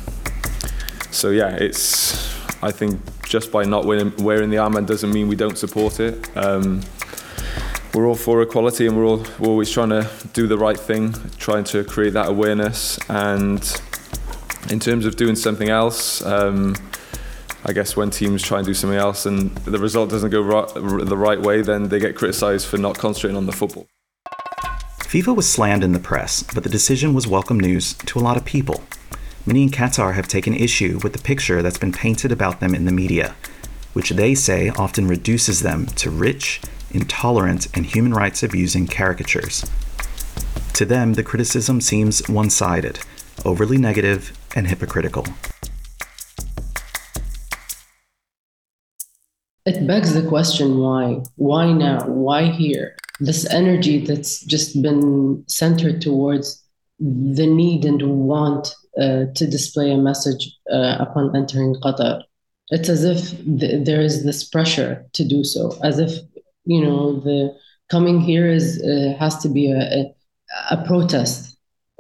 so, 1.11 1.31
yeah, 1.31 1.57
it's. 1.57 2.29
I 2.63 2.71
think 2.71 3.01
just 3.27 3.51
by 3.51 3.65
not 3.65 3.87
wearing, 3.87 4.11
the 4.51 4.57
armband 4.57 4.87
doesn't 4.87 5.13
mean 5.13 5.29
we 5.29 5.37
don't 5.37 5.57
support 5.57 5.99
it. 5.99 6.29
Um, 6.37 6.83
we're 7.95 8.07
all 8.07 8.15
for 8.15 8.43
equality 8.43 8.87
and 8.87 8.97
we're 8.97 9.07
all 9.07 9.25
we're 9.39 9.49
always 9.49 9.71
trying 9.71 9.89
to 9.89 10.09
do 10.33 10.47
the 10.47 10.59
right 10.59 10.79
thing, 10.79 11.15
trying 11.39 11.65
to 11.65 11.85
create 11.85 12.13
that 12.13 12.29
awareness. 12.29 12.99
And 13.09 13.63
in 14.71 14.81
terms 14.81 15.07
of 15.07 15.17
doing 15.17 15.37
something 15.37 15.69
else, 15.69 16.25
um, 16.25 16.77
I 17.65 17.73
guess 17.73 17.97
when 17.97 18.11
teams 18.11 18.43
try 18.43 18.59
and 18.59 18.67
do 18.67 18.75
something 18.75 18.99
else 18.99 19.27
and 19.27 19.55
the 19.59 19.79
result 19.79 20.11
doesn't 20.11 20.31
go 20.31 20.41
right, 20.41 20.69
the 20.75 21.17
right 21.17 21.41
way, 21.41 21.61
then 21.63 21.89
they 21.89 21.99
get 21.99 22.17
criticised 22.17 22.67
for 22.67 22.79
not 22.79 22.99
concentrating 22.99 23.37
on 23.37 23.47
the 23.47 23.53
football. 23.53 23.87
FIFA 25.01 25.37
was 25.37 25.49
slammed 25.49 25.85
in 25.85 25.93
the 25.93 25.99
press, 25.99 26.43
but 26.55 26.63
the 26.63 26.71
decision 26.71 27.15
was 27.15 27.27
welcome 27.27 27.59
news 27.59 27.95
to 27.95 28.19
a 28.19 28.23
lot 28.23 28.37
of 28.37 28.45
people. 28.45 28.83
Many 29.45 29.65
in 29.65 29.71
Qatar 29.71 30.15
have 30.15 30.29
taken 30.29 30.55
issue 30.55 31.01
with 31.03 31.13
the 31.13 31.19
picture 31.19 31.63
that's 31.63 31.79
been 31.79 31.93
painted 31.93 32.31
about 32.31 32.61
them 32.61 32.75
in 32.75 32.85
the 32.85 32.93
media, 32.93 33.35
which 33.93 34.11
they 34.11 34.35
say 34.35 34.71
often 34.71 35.09
reduces 35.09 35.61
them 35.61 35.87
to 35.87 36.11
rich, 36.11 36.61
intolerant, 36.93 37.67
and 37.77 37.87
human 37.87 38.15
rights 38.15 38.43
abusing 38.43 38.87
caricatures. 38.87 39.65
To 40.75 40.85
them, 40.85 41.15
the 41.15 41.25
criticism 41.25 41.81
seems 41.81 42.27
one 42.29 42.49
sided, 42.49 43.01
overly 43.45 43.79
negative, 43.79 44.37
and 44.57 44.67
hypocritical. 44.67 45.25
It 49.67 49.87
begs 49.87 50.15
the 50.15 50.27
question 50.27 50.79
why? 50.79 51.23
Why 51.37 51.73
now? 51.73 52.07
Why 52.07 52.47
here? 52.47 52.97
This 53.21 53.47
energy 53.53 54.05
that's 54.05 54.45
just 54.45 54.81
been 54.81 55.45
centered 55.47 56.01
towards 56.01 56.65
the 56.99 57.47
need 57.47 57.85
and 57.85 58.03
want 58.27 58.75
uh, 58.99 59.25
to 59.35 59.47
display 59.47 59.93
a 59.93 59.99
message 59.99 60.57
uh, 60.73 60.97
upon 60.99 61.37
entering 61.37 61.75
Qatar. 61.77 62.23
It's 62.71 62.89
as 62.89 63.05
if 63.05 63.31
th- 63.61 63.85
there 63.85 64.01
is 64.01 64.25
this 64.25 64.45
pressure 64.45 65.05
to 65.13 65.25
do 65.25 65.45
so, 65.45 65.79
as 65.83 65.99
if 65.99 66.13
you 66.65 66.81
know 66.81 67.21
the 67.21 67.57
coming 67.91 68.21
here 68.21 68.47
is 68.47 68.83
uh, 68.83 69.17
has 69.19 69.39
to 69.39 69.49
be 69.49 69.71
a, 69.71 69.79
a, 69.79 70.15
a 70.71 70.85
protest. 70.87 71.50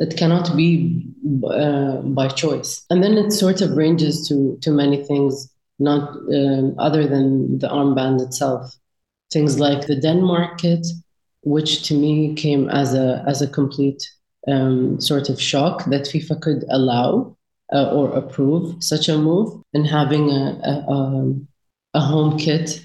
It 0.01 0.17
cannot 0.17 0.57
be 0.57 1.07
uh, 1.47 1.99
by 2.03 2.29
choice, 2.29 2.85
and 2.91 3.03
then 3.03 3.19
it 3.19 3.33
sort 3.33 3.61
of 3.61 3.77
ranges 3.77 4.27
to 4.29 4.59
to 4.63 4.71
many 4.71 5.05
things, 5.05 5.49
not 5.79 6.03
um, 6.35 6.75
other 6.79 7.07
than 7.07 7.59
the 7.59 7.69
armband 7.69 8.21
itself. 8.21 8.75
Things 9.31 9.61
like 9.61 9.87
the 9.87 10.01
Denmark 10.01 10.59
kit, 10.59 10.87
which 11.43 11.87
to 11.89 11.95
me 11.95 12.35
came 12.35 12.69
as 12.71 12.95
a 12.95 13.23
as 13.27 13.43
a 13.43 13.47
complete 13.47 14.03
um, 14.49 15.01
sort 15.01 15.29
of 15.29 15.41
shock 15.41 15.85
that 15.87 16.03
FIFA 16.03 16.41
could 16.41 16.65
allow 16.71 17.37
uh, 17.73 17.91
or 17.93 18.11
approve 18.17 18.83
such 18.83 19.09
a 19.09 19.19
move 19.19 19.63
and 19.75 19.87
having 19.87 20.31
a, 20.31 20.61
a, 20.65 20.91
um, 20.91 21.47
a 21.95 22.01
home 22.01 22.39
kit 22.39 22.83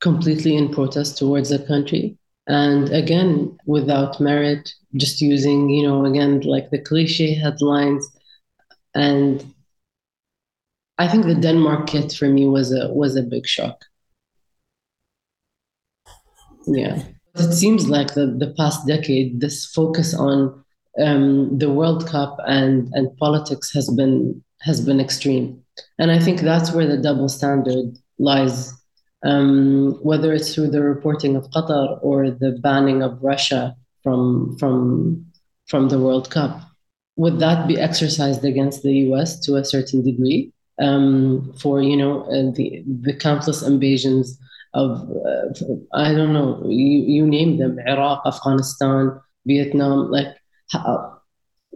completely 0.00 0.56
in 0.56 0.72
protest 0.72 1.18
towards 1.18 1.50
the 1.50 1.58
country. 1.58 2.18
And 2.46 2.90
again, 2.90 3.56
without 3.66 4.20
merit, 4.20 4.72
just 4.96 5.20
using, 5.20 5.70
you 5.70 5.82
know, 5.86 6.04
again, 6.04 6.40
like 6.40 6.70
the 6.70 6.78
cliche 6.78 7.34
headlines. 7.34 8.06
And 8.94 9.54
I 10.98 11.08
think 11.08 11.24
the 11.24 11.34
Denmark 11.34 11.88
kit 11.88 12.12
for 12.12 12.28
me 12.28 12.46
was 12.46 12.72
a 12.72 12.92
was 12.92 13.16
a 13.16 13.22
big 13.22 13.46
shock. 13.46 13.84
Yeah. 16.66 17.02
It 17.34 17.52
seems 17.52 17.88
like 17.88 18.14
the, 18.14 18.26
the 18.26 18.54
past 18.56 18.86
decade, 18.86 19.40
this 19.40 19.66
focus 19.66 20.14
on 20.14 20.64
um, 21.00 21.58
the 21.58 21.72
World 21.72 22.06
Cup 22.06 22.38
and, 22.46 22.88
and 22.92 23.16
politics 23.16 23.72
has 23.72 23.90
been 23.90 24.42
has 24.60 24.80
been 24.80 25.00
extreme, 25.00 25.62
and 25.98 26.10
I 26.10 26.18
think 26.18 26.40
that's 26.40 26.72
where 26.72 26.86
the 26.86 26.96
double 26.96 27.28
standard 27.28 27.98
lies. 28.18 28.72
Um, 29.24 29.98
whether 30.02 30.32
it's 30.34 30.54
through 30.54 30.70
the 30.70 30.82
reporting 30.82 31.34
of 31.34 31.48
Qatar 31.50 31.98
or 32.02 32.30
the 32.30 32.58
banning 32.62 33.02
of 33.02 33.22
Russia 33.22 33.74
from 34.02 34.56
from 34.58 35.26
from 35.66 35.88
the 35.88 35.98
World 35.98 36.30
Cup, 36.30 36.60
would 37.16 37.38
that 37.38 37.66
be 37.66 37.80
exercised 37.80 38.44
against 38.44 38.82
the 38.82 38.92
U.S. 39.08 39.40
to 39.40 39.56
a 39.56 39.64
certain 39.64 40.04
degree 40.04 40.52
um, 40.80 41.54
for 41.58 41.82
you 41.82 41.96
know 41.96 42.22
uh, 42.24 42.52
the 42.54 42.84
the 43.02 43.14
countless 43.14 43.62
invasions 43.62 44.38
of 44.74 45.08
uh, 45.10 45.54
I 45.94 46.12
don't 46.12 46.32
know 46.32 46.62
you, 46.68 47.02
you 47.06 47.26
name 47.26 47.58
them 47.58 47.78
Iraq, 47.86 48.22
Afghanistan, 48.26 49.20
Vietnam, 49.46 50.10
like 50.10 50.36
how, 50.70 51.13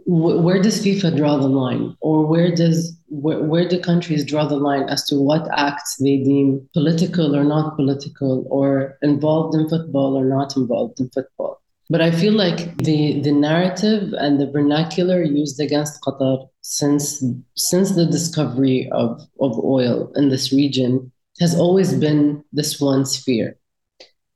where 0.05 0.61
does 0.61 0.83
FIFA 0.83 1.17
draw 1.17 1.37
the 1.37 1.47
line, 1.47 1.95
or 2.01 2.25
where 2.25 2.53
does 2.53 2.97
where, 3.07 3.39
where 3.39 3.67
do 3.67 3.79
countries 3.79 4.25
draw 4.25 4.45
the 4.45 4.57
line 4.57 4.83
as 4.83 5.03
to 5.05 5.15
what 5.15 5.47
acts 5.57 5.97
they 5.97 6.17
deem 6.17 6.67
political 6.73 7.35
or 7.35 7.43
not 7.43 7.75
political, 7.75 8.45
or 8.49 8.97
involved 9.01 9.55
in 9.55 9.69
football 9.69 10.17
or 10.17 10.25
not 10.25 10.55
involved 10.55 10.99
in 10.99 11.09
football? 11.09 11.61
But 11.89 12.01
I 12.01 12.11
feel 12.11 12.33
like 12.33 12.77
the 12.77 13.19
the 13.21 13.31
narrative 13.31 14.13
and 14.13 14.39
the 14.39 14.49
vernacular 14.49 15.23
used 15.23 15.59
against 15.59 16.01
Qatar 16.01 16.47
since 16.61 17.23
since 17.55 17.95
the 17.95 18.05
discovery 18.05 18.89
of, 18.91 19.21
of 19.39 19.57
oil 19.57 20.11
in 20.15 20.29
this 20.29 20.53
region 20.53 21.11
has 21.39 21.55
always 21.55 21.93
been 21.93 22.43
this 22.51 22.79
one 22.79 23.05
sphere. 23.05 23.57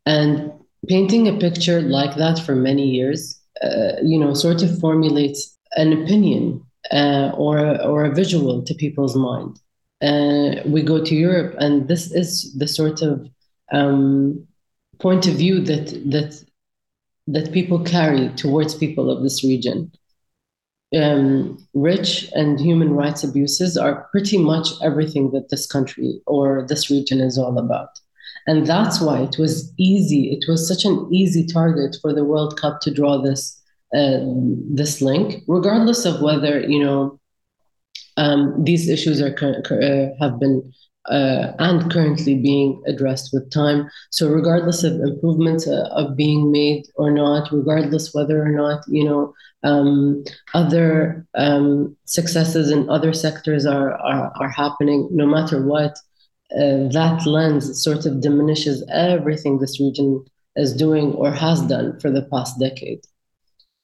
And 0.05 0.51
painting 0.87 1.27
a 1.27 1.37
picture 1.37 1.81
like 1.81 2.15
that 2.15 2.39
for 2.39 2.55
many 2.55 2.89
years 2.89 3.39
uh, 3.63 3.93
you 4.03 4.19
know, 4.19 4.33
sort 4.33 4.61
of 4.61 4.79
formulates 4.79 5.57
an 5.75 5.93
opinion 5.93 6.63
uh, 6.91 7.31
or, 7.35 7.81
or 7.81 8.05
a 8.05 8.13
visual 8.13 8.63
to 8.63 8.73
people's 8.73 9.15
mind. 9.15 9.57
Uh, 10.01 10.61
we 10.65 10.81
go 10.81 11.03
to 11.03 11.15
Europe, 11.15 11.55
and 11.59 11.87
this 11.87 12.11
is 12.11 12.53
the 12.55 12.67
sort 12.67 13.01
of 13.01 13.29
um, 13.71 14.45
point 14.99 15.27
of 15.27 15.35
view 15.35 15.59
that 15.61 15.87
that 16.11 16.43
that 17.27 17.53
people 17.53 17.79
carry 17.79 18.27
towards 18.35 18.75
people 18.75 19.09
of 19.09 19.23
this 19.23 19.43
region. 19.43 19.91
Um, 20.95 21.57
rich 21.73 22.29
and 22.33 22.59
human 22.59 22.93
rights 22.93 23.23
abuses 23.23 23.77
are 23.77 24.07
pretty 24.11 24.37
much 24.37 24.67
everything 24.83 25.31
that 25.31 25.49
this 25.49 25.65
country 25.65 26.21
or 26.27 26.65
this 26.67 26.91
region 26.91 27.19
is 27.21 27.37
all 27.37 27.57
about. 27.57 27.89
And 28.47 28.65
that's 28.65 28.99
why 28.99 29.21
it 29.21 29.37
was 29.37 29.71
easy. 29.77 30.31
It 30.31 30.45
was 30.47 30.67
such 30.67 30.85
an 30.85 31.07
easy 31.11 31.45
target 31.45 31.97
for 32.01 32.13
the 32.13 32.25
World 32.25 32.59
Cup 32.59 32.81
to 32.81 32.91
draw 32.91 33.21
this 33.21 33.59
uh, 33.95 34.19
this 34.73 35.01
link, 35.01 35.43
regardless 35.47 36.03
of 36.05 36.21
whether 36.21 36.59
you 36.61 36.83
know 36.83 37.19
um, 38.17 38.63
these 38.63 38.89
issues 38.89 39.21
are 39.21 39.35
uh, 39.41 40.09
have 40.19 40.39
been 40.39 40.73
uh, 41.09 41.51
and 41.59 41.91
currently 41.91 42.35
being 42.35 42.81
addressed 42.87 43.31
with 43.33 43.51
time. 43.51 43.89
So 44.09 44.29
regardless 44.29 44.83
of 44.83 44.93
improvements 44.93 45.67
uh, 45.67 45.89
of 45.91 46.15
being 46.15 46.51
made 46.51 46.85
or 46.95 47.11
not, 47.11 47.51
regardless 47.51 48.13
whether 48.13 48.41
or 48.41 48.49
not 48.49 48.83
you 48.87 49.03
know 49.03 49.33
um, 49.63 50.23
other 50.53 51.25
um, 51.35 51.95
successes 52.05 52.71
in 52.71 52.89
other 52.89 53.13
sectors 53.13 53.65
are, 53.65 53.93
are 53.93 54.31
are 54.39 54.49
happening, 54.49 55.07
no 55.11 55.25
matter 55.25 55.65
what, 55.65 55.97
uh, 56.55 56.87
that 56.89 57.23
lens 57.25 57.81
sort 57.81 58.05
of 58.05 58.21
diminishes 58.21 58.83
everything 58.91 59.59
this 59.59 59.79
region 59.79 60.23
is 60.55 60.75
doing 60.75 61.13
or 61.13 61.31
has 61.31 61.61
done 61.63 61.99
for 61.99 62.11
the 62.11 62.23
past 62.23 62.59
decade. 62.59 63.01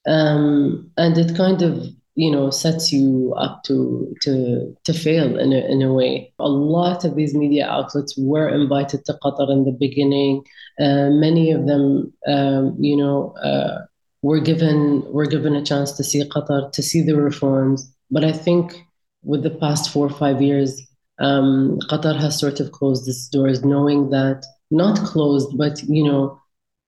Um, 0.08 0.92
and 0.98 1.18
it 1.18 1.36
kind 1.36 1.62
of 1.62 1.88
you 2.16 2.30
know 2.30 2.50
sets 2.50 2.92
you 2.92 3.34
up 3.38 3.64
to 3.64 4.14
to 4.22 4.76
to 4.84 4.94
fail 4.94 5.38
in 5.38 5.54
a, 5.54 5.60
in 5.72 5.82
a 5.82 5.94
way. 5.94 6.34
A 6.40 6.50
lot 6.50 7.06
of 7.06 7.16
these 7.16 7.34
media 7.34 7.68
outlets 7.68 8.18
were 8.18 8.50
invited 8.50 9.06
to 9.06 9.14
qatar 9.24 9.52
in 9.52 9.66
the 9.66 9.72
beginning. 9.72 10.44
Uh, 10.80 11.10
many 11.10 11.52
of 11.52 11.66
them 11.66 12.14
um, 12.28 12.76
you 12.80 12.98
know 12.98 13.32
uh, 13.44 13.86
were 14.22 14.40
given 14.40 15.04
were 15.12 15.26
given 15.26 15.56
a 15.56 15.64
chance 15.64 15.92
to 15.94 16.04
see 16.04 16.24
qatar 16.24 16.72
to 16.72 16.84
see 16.84 17.02
the 17.02 17.16
reforms. 17.16 17.92
But 18.12 18.24
i 18.26 18.32
think 18.32 18.84
with 19.24 19.44
the 19.44 19.52
past 19.64 19.92
four 19.92 20.08
or 20.08 20.16
five 20.24 20.42
years 20.42 20.82
um, 21.20 21.80
Qatar 21.90 22.18
has 22.20 22.40
sort 22.40 22.60
of 22.60 22.72
closed 22.72 23.08
its 23.08 23.28
doors, 23.28 23.64
knowing 23.64 24.10
that 24.10 24.46
not 24.72 24.98
closed, 25.00 25.58
but 25.58 25.82
you 25.84 26.04
know, 26.04 26.40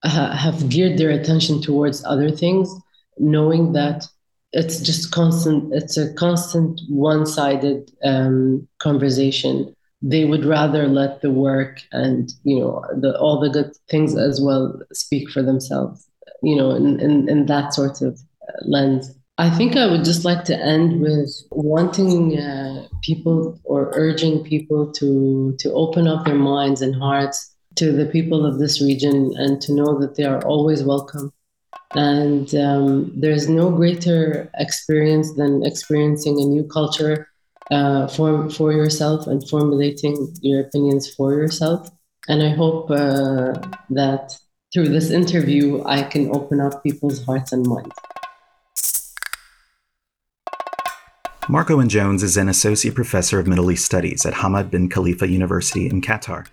ha- 0.03 0.35
have 0.35 0.69
geared 0.69 0.97
their 0.97 1.09
attention 1.09 1.61
towards 1.61 2.03
other 2.05 2.31
things, 2.31 2.73
knowing 3.17 3.73
that 3.73 4.07
it's 4.53 4.79
just 4.79 5.11
constant. 5.11 5.73
It's 5.73 5.97
a 5.97 6.13
constant 6.13 6.81
one-sided 6.89 7.91
um, 8.03 8.67
conversation. 8.79 9.75
They 10.01 10.25
would 10.25 10.45
rather 10.45 10.88
let 10.88 11.21
the 11.21 11.31
work 11.31 11.81
and 11.91 12.31
you 12.43 12.59
know 12.59 12.83
the, 13.00 13.17
all 13.19 13.39
the 13.39 13.50
good 13.50 13.75
things 13.89 14.17
as 14.17 14.41
well 14.41 14.79
speak 14.93 15.29
for 15.29 15.41
themselves. 15.41 16.07
You 16.41 16.55
know, 16.55 16.71
in 16.71 17.00
in, 17.00 17.29
in 17.29 17.45
that 17.47 17.73
sort 17.73 18.01
of 18.01 18.19
lens. 18.61 19.13
I 19.41 19.50
think 19.50 19.75
I 19.75 19.88
would 19.88 20.03
just 20.03 20.24
like 20.24 20.43
to 20.45 20.55
end 20.55 21.01
with 21.01 21.31
wanting 21.50 22.38
uh, 22.38 22.88
people 23.01 23.60
or 23.63 23.91
urging 23.95 24.43
people 24.43 24.91
to 25.00 25.55
to 25.57 25.74
open 25.74 26.07
up 26.07 26.25
their 26.25 26.36
minds 26.36 26.83
and 26.83 26.93
hearts 26.93 27.51
to 27.77 27.91
the 27.91 28.05
people 28.05 28.45
of 28.45 28.60
this 28.60 28.83
region 28.83 29.33
and 29.38 29.60
to 29.62 29.74
know 29.74 30.00
that 30.00 30.13
they 30.15 30.25
are 30.25 30.45
always 30.45 30.83
welcome. 30.83 31.33
And 31.95 32.53
um, 32.53 33.12
there's 33.19 33.50
no 33.50 33.71
greater 33.71 34.48
experience 34.60 35.33
than 35.33 35.65
experiencing 35.65 36.39
a 36.39 36.45
new 36.45 36.63
culture 36.63 37.27
uh, 37.71 38.10
for 38.10 38.48
for 38.48 38.71
yourself 38.71 39.25
and 39.25 39.41
formulating 39.50 40.36
your 40.43 40.60
opinions 40.62 41.12
for 41.15 41.33
yourself. 41.33 41.89
And 42.27 42.43
I 42.43 42.50
hope 42.50 42.91
uh, 42.91 43.57
that 43.89 44.38
through 44.71 44.89
this 44.89 45.10
interview, 45.10 45.83
I 45.98 46.03
can 46.03 46.29
open 46.29 46.62
up 46.62 46.83
people's 46.83 47.25
hearts 47.25 47.51
and 47.51 47.65
minds. 47.65 47.95
Marc 51.51 51.70
Owen 51.70 51.89
Jones 51.89 52.24
is 52.24 52.38
an 52.38 52.48
associate 52.48 52.96
professor 52.96 53.38
of 53.38 53.46
Middle 53.46 53.70
East 53.72 53.84
Studies 53.84 54.25
at 54.25 54.34
Hamad 54.34 54.72
bin 54.72 54.88
Khalifa 54.88 55.27
University 55.27 55.86
in 55.86 56.01
Qatar. 56.01 56.48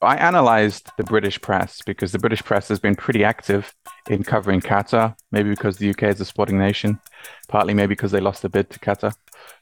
I 0.00 0.14
analyzed 0.18 0.88
the 0.96 1.02
British 1.02 1.40
press 1.40 1.80
because 1.84 2.12
the 2.12 2.20
British 2.20 2.44
press 2.44 2.68
has 2.68 2.78
been 2.78 2.94
pretty 2.94 3.24
active 3.24 3.74
in 4.08 4.22
covering 4.22 4.60
Qatar, 4.60 5.16
maybe 5.32 5.50
because 5.50 5.78
the 5.78 5.90
UK 5.90 6.04
is 6.04 6.20
a 6.20 6.24
sporting 6.24 6.60
nation, 6.60 7.00
partly 7.48 7.74
maybe 7.74 7.88
because 7.88 8.12
they 8.12 8.20
lost 8.20 8.44
a 8.44 8.48
bid 8.48 8.70
to 8.70 8.78
Qatar. 8.78 9.12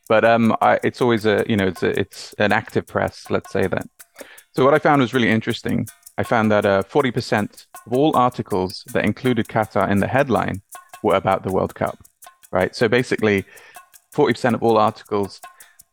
But 0.07 0.27
um, 0.27 0.55
I, 0.61 0.79
it's 0.85 1.01
always 1.01 1.25
a, 1.25 1.43
you 1.49 1.57
know, 1.57 1.69
it's 1.69 1.83
a, 1.83 1.99
it's 1.99 2.35
an 2.35 2.53
active 2.53 2.87
press, 2.87 3.31
let's 3.31 3.51
say 3.51 3.67
that. 3.69 3.87
So 4.55 4.67
what 4.67 4.75
I 4.75 4.81
found 4.81 5.01
was 5.01 5.15
really 5.15 5.31
interesting. 5.31 5.87
I 6.19 6.25
found 6.25 6.53
that 6.53 6.67
uh, 6.67 6.83
40% 6.83 7.67
of 7.87 7.93
all 7.95 8.15
articles 8.15 8.85
that 8.93 9.07
included 9.07 9.49
Qatar 9.49 9.91
in 9.91 10.01
the 10.01 10.09
headline 10.09 10.61
were 11.03 11.15
about 11.15 11.43
the 11.43 11.53
World 11.55 11.75
Cup, 11.75 11.97
right? 12.53 12.77
So 12.77 12.87
basically, 12.87 13.47
40% 14.15 14.55
of 14.55 14.63
all 14.63 14.79
articles 14.79 15.41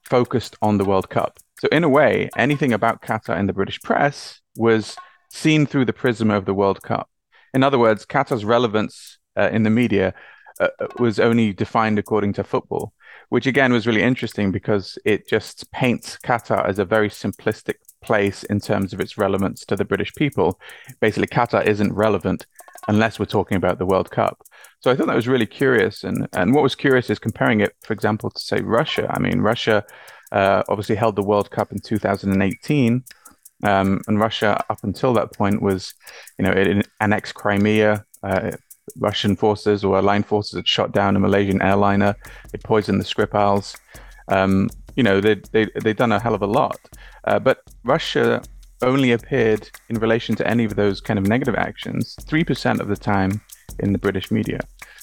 focused 0.04 0.56
on 0.62 0.78
the 0.78 0.86
World 0.86 1.10
Cup. 1.10 1.38
So, 1.60 1.68
in 1.72 1.84
a 1.84 1.90
way, 1.90 2.30
anything 2.38 2.74
about 2.74 3.02
Qatar 3.02 3.38
in 3.40 3.48
the 3.48 3.54
British 3.54 3.82
press 3.82 4.42
was 4.56 4.96
seen 5.32 5.66
through 5.66 5.86
the 5.86 5.94
prism 5.94 6.30
of 6.30 6.46
the 6.46 6.54
World 6.54 6.82
Cup. 6.82 7.10
In 7.54 7.64
other 7.64 7.80
words, 7.80 8.06
Qatar's 8.06 8.46
relevance 8.46 9.18
uh, 9.38 9.50
in 9.52 9.64
the 9.64 9.70
media 9.70 10.14
uh, 10.60 10.68
was 11.00 11.20
only 11.20 11.54
defined 11.54 11.98
according 11.98 12.34
to 12.34 12.44
football, 12.44 12.94
which 13.30 13.48
again 13.48 13.74
was 13.74 13.88
really 13.88 14.04
interesting 14.04 14.52
because 14.52 14.98
it 15.06 15.28
just 15.28 15.72
paints 15.72 16.18
Qatar 16.24 16.68
as 16.68 16.80
a 16.80 16.86
very 16.86 17.10
simplistic 17.10 17.76
place 18.02 18.44
in 18.44 18.60
terms 18.60 18.94
of 18.94 19.00
its 19.00 19.18
relevance 19.18 19.66
to 19.66 19.76
the 19.76 19.86
British 19.86 20.14
people. 20.16 20.60
Basically, 21.00 21.28
Qatar 21.28 21.66
isn't 21.66 21.94
relevant 21.94 22.46
unless 22.88 23.20
we're 23.20 23.26
talking 23.26 23.58
about 23.58 23.78
the 23.78 23.86
World 23.86 24.12
Cup. 24.12 24.42
So 24.80 24.90
I 24.90 24.96
thought 24.96 25.08
that 25.08 25.16
was 25.16 25.28
really 25.28 25.46
curious. 25.46 26.04
And, 26.04 26.28
and 26.34 26.54
what 26.54 26.64
was 26.64 26.76
curious 26.76 27.10
is 27.10 27.20
comparing 27.20 27.62
it, 27.62 27.76
for 27.84 27.94
example, 27.94 28.30
to 28.32 28.40
say 28.40 28.62
Russia. 28.62 29.08
I 29.10 29.20
mean, 29.20 29.42
Russia 29.42 29.86
uh, 30.32 30.64
obviously 30.70 30.96
held 30.96 31.16
the 31.16 31.24
World 31.24 31.52
Cup 31.52 31.72
in 31.72 31.80
2018. 31.80 33.04
Um, 33.64 34.02
and 34.08 34.20
Russia, 34.20 34.64
up 34.70 34.84
until 34.84 35.14
that 35.14 35.34
point, 35.34 35.62
was, 35.62 35.94
you 36.40 36.46
know, 36.46 36.52
it 36.52 36.88
annexed 37.00 37.36
Crimea. 37.36 38.06
Uh, 38.24 38.52
Russian 38.98 39.36
forces 39.36 39.84
or 39.84 40.00
aligned 40.00 40.26
forces 40.26 40.56
had 40.56 40.68
shot 40.68 40.92
down 40.92 41.16
a 41.16 41.20
Malaysian 41.20 41.62
airliner. 41.62 42.16
They 42.52 42.58
poisoned 42.58 43.00
the 43.00 43.06
Skripals. 43.06 43.78
Um, 44.28 44.70
you 44.96 45.04
know, 45.04 45.22
they 45.22 45.36
they 45.52 45.68
they'd 45.82 45.98
done 45.98 46.12
a 46.12 46.20
hell 46.20 46.34
of 46.34 46.42
a 46.42 46.48
lot. 46.48 46.80
Uh, 47.24 47.40
but 47.40 47.62
Russia 47.84 48.42
only 48.82 49.12
appeared 49.12 49.70
in 49.90 49.98
relation 49.98 50.36
to 50.36 50.48
any 50.48 50.66
of 50.66 50.76
those 50.76 51.02
kind 51.02 51.20
of 51.20 51.28
negative 51.28 51.56
actions 51.56 52.16
three 52.22 52.44
percent 52.44 52.82
of 52.82 52.88
the 52.88 52.96
time 52.96 53.42
in 53.80 53.94
the 53.94 54.00
British 54.00 54.32
media. 54.32 54.60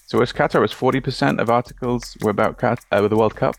So 0.07 0.23
as 0.23 0.33
Qatar 0.33 0.61
was 0.63 0.73
40% 0.73 1.39
of 1.39 1.51
articles 1.51 2.17
were 2.23 2.31
about 2.31 2.59
Qatar, 2.59 2.79
uh, 2.93 3.07
the 3.09 3.17
World 3.17 3.37
Cup, 3.37 3.57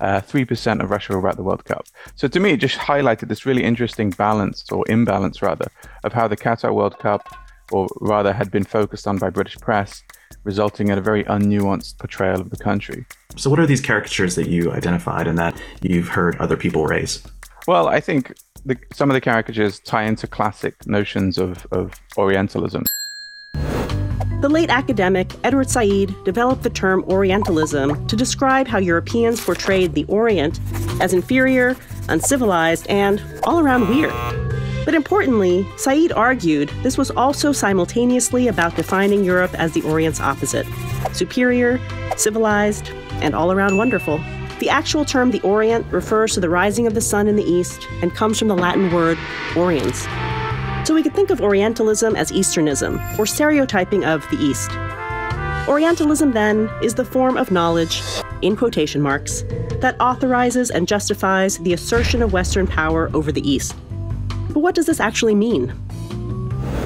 uh, 0.00 0.20
3% 0.20 0.80
of 0.80 0.90
Russia 0.90 1.12
were 1.12 1.18
about 1.18 1.36
the 1.36 1.42
World 1.42 1.64
Cup. 1.64 1.86
So 2.14 2.28
to 2.28 2.38
me, 2.38 2.50
it 2.52 2.58
just 2.58 2.78
highlighted 2.78 3.28
this 3.28 3.44
really 3.44 3.64
interesting 3.64 4.10
balance 4.10 4.70
or 4.70 4.84
imbalance 4.88 5.42
rather 5.42 5.66
of 6.04 6.12
how 6.12 6.28
the 6.28 6.36
Qatar 6.36 6.72
World 6.72 6.98
Cup, 7.00 7.28
or 7.72 7.88
rather 8.00 8.32
had 8.32 8.50
been 8.50 8.62
focused 8.62 9.08
on 9.08 9.18
by 9.18 9.28
British 9.28 9.56
press, 9.56 10.04
resulting 10.44 10.88
in 10.88 10.98
a 10.98 11.02
very 11.02 11.24
unnuanced 11.24 11.98
portrayal 11.98 12.40
of 12.40 12.50
the 12.50 12.56
country. 12.56 13.04
So 13.36 13.50
what 13.50 13.58
are 13.58 13.66
these 13.66 13.80
caricatures 13.80 14.36
that 14.36 14.48
you 14.48 14.70
identified 14.72 15.26
and 15.26 15.36
that 15.38 15.60
you've 15.82 16.08
heard 16.08 16.36
other 16.36 16.56
people 16.56 16.86
raise? 16.86 17.22
Well, 17.66 17.88
I 17.88 18.00
think 18.00 18.34
the, 18.68 18.78
some 18.92 19.10
of 19.10 19.14
the 19.14 19.20
caricatures 19.20 19.80
tie 19.80 20.04
into 20.04 20.26
classic 20.26 20.86
notions 20.86 21.38
of, 21.38 21.66
of 21.72 21.92
Orientalism. 22.16 22.84
The 24.40 24.48
late 24.48 24.70
academic 24.70 25.32
Edward 25.42 25.68
Said 25.68 26.14
developed 26.24 26.62
the 26.62 26.70
term 26.70 27.02
Orientalism 27.08 28.06
to 28.06 28.14
describe 28.14 28.68
how 28.68 28.78
Europeans 28.78 29.44
portrayed 29.44 29.94
the 29.94 30.04
Orient 30.04 30.60
as 31.00 31.12
inferior, 31.12 31.76
uncivilized, 32.08 32.86
and 32.86 33.20
all 33.44 33.58
around 33.58 33.88
weird. 33.88 34.12
But 34.84 34.94
importantly, 34.94 35.66
Said 35.76 36.12
argued 36.12 36.68
this 36.82 36.96
was 36.96 37.10
also 37.10 37.52
simultaneously 37.52 38.48
about 38.48 38.76
defining 38.76 39.24
Europe 39.24 39.54
as 39.54 39.72
the 39.72 39.82
Orient's 39.82 40.20
opposite 40.20 40.66
superior, 41.12 41.80
civilized, 42.16 42.90
and 43.22 43.34
all 43.34 43.50
around 43.50 43.76
wonderful. 43.76 44.20
The 44.60 44.70
actual 44.70 45.04
term 45.04 45.30
the 45.30 45.40
Orient 45.42 45.86
refers 45.92 46.34
to 46.34 46.40
the 46.40 46.50
rising 46.50 46.86
of 46.86 46.94
the 46.94 47.00
sun 47.00 47.28
in 47.28 47.36
the 47.36 47.44
east 47.44 47.86
and 48.02 48.14
comes 48.14 48.38
from 48.38 48.48
the 48.48 48.56
Latin 48.56 48.92
word 48.92 49.16
oriens, 49.54 50.06
so 50.84 50.94
we 50.94 51.02
could 51.02 51.14
think 51.14 51.30
of 51.30 51.40
Orientalism 51.40 52.16
as 52.16 52.32
Easternism, 52.32 53.18
or 53.18 53.26
stereotyping 53.26 54.04
of 54.04 54.28
the 54.30 54.36
East. 54.38 54.70
Orientalism, 55.68 56.32
then, 56.32 56.68
is 56.82 56.94
the 56.94 57.04
form 57.04 57.36
of 57.36 57.50
knowledge, 57.50 58.02
in 58.42 58.56
quotation 58.56 59.00
marks, 59.00 59.42
that 59.80 60.00
authorizes 60.00 60.70
and 60.70 60.88
justifies 60.88 61.58
the 61.58 61.72
assertion 61.72 62.22
of 62.22 62.32
Western 62.32 62.66
power 62.66 63.10
over 63.14 63.30
the 63.30 63.48
East. 63.48 63.76
But 64.48 64.60
what 64.60 64.74
does 64.74 64.86
this 64.86 64.98
actually 64.98 65.34
mean? 65.34 65.72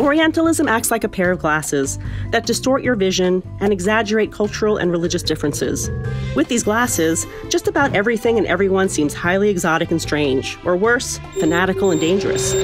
Orientalism 0.01 0.69
acts 0.69 0.91
like 0.91 1.05
a 1.05 1.09
pair 1.09 1.31
of 1.31 1.39
glasses 1.39 1.99
that 2.31 2.47
distort 2.47 2.83
your 2.83 2.97
vision 2.97 3.43
and 3.61 3.73
exaggerate 3.73 4.33
cultural 4.33 4.79
and 4.79 4.91
religious 4.91 5.23
differences. 5.23 5.91
With 6.35 6.49
these 6.49 6.65
glasses, 6.65 7.27
just 7.51 7.69
about 7.69 7.95
everything 7.95 8.39
and 8.39 8.47
everyone 8.47 8.89
seems 8.89 9.15
highly 9.15 9.51
exotic 9.51 9.91
and 9.91 10.01
strange, 10.01 10.59
or 10.65 10.77
worse, 10.77 11.19
fanatical 11.39 11.91
and 11.91 12.01
dangerous. 12.01 12.55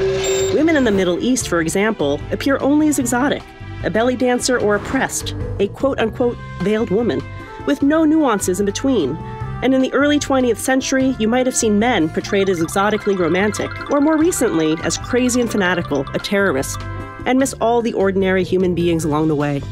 Women 0.55 0.77
in 0.77 0.85
the 0.85 0.91
Middle 0.91 1.23
East, 1.23 1.49
for 1.49 1.61
example, 1.61 2.21
appear 2.33 2.59
only 2.61 2.89
as 2.89 2.99
exotic 2.99 3.43
a 3.85 3.91
belly 3.91 4.17
dancer 4.17 4.59
or 4.59 4.75
oppressed, 4.75 5.37
a 5.61 5.69
quote 5.69 6.01
unquote 6.01 6.37
veiled 6.63 6.91
woman, 6.91 7.23
with 7.67 7.83
no 7.83 8.05
nuances 8.05 8.59
in 8.59 8.67
between. 8.67 9.17
And 9.63 9.75
in 9.75 9.83
the 9.83 9.93
early 9.93 10.19
20th 10.19 10.59
century, 10.59 11.15
you 11.19 11.29
might 11.29 11.47
have 11.47 11.57
seen 11.57 11.79
men 11.79 12.09
portrayed 12.09 12.49
as 12.49 12.61
exotically 12.61 13.17
romantic, 13.17 13.71
or 13.91 14.01
more 14.01 14.17
recently, 14.17 14.77
as 14.83 14.99
crazy 14.99 15.41
and 15.41 15.51
fanatical, 15.51 16.05
a 16.15 16.19
terrorist, 16.19 16.81
and 17.29 17.39
miss 17.39 17.55
all 17.61 17.81
the 17.83 17.93
ordinary 17.93 18.43
human 18.43 18.75
beings 18.75 19.05
along 19.05 19.29
the 19.29 19.37
way. 19.37 19.63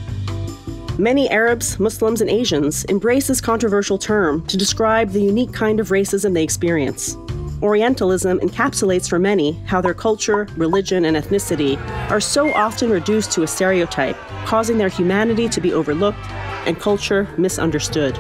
Many 0.99 1.29
Arabs, 1.29 1.81
Muslims, 1.81 2.21
and 2.21 2.31
Asians 2.31 2.85
embrace 2.85 3.27
this 3.27 3.41
controversial 3.41 3.99
term 3.99 4.47
to 4.47 4.57
describe 4.57 5.11
the 5.11 5.21
unique 5.21 5.53
kind 5.53 5.81
of 5.81 5.89
racism 5.89 6.35
they 6.35 6.43
experience. 6.43 7.17
Orientalism 7.63 8.39
encapsulates 8.41 9.09
for 9.09 9.19
many 9.19 9.53
how 9.65 9.81
their 9.81 9.95
culture, 9.95 10.47
religion, 10.57 11.07
and 11.07 11.17
ethnicity 11.17 11.79
are 12.11 12.21
so 12.21 12.53
often 12.53 12.91
reduced 12.91 13.33
to 13.33 13.43
a 13.43 13.47
stereotype, 13.47 14.17
causing 14.45 14.77
their 14.77 14.91
humanity 14.91 15.49
to 15.49 15.61
be 15.61 15.73
overlooked 15.73 16.31
and 16.67 16.79
culture 16.79 17.27
misunderstood. 17.39 18.19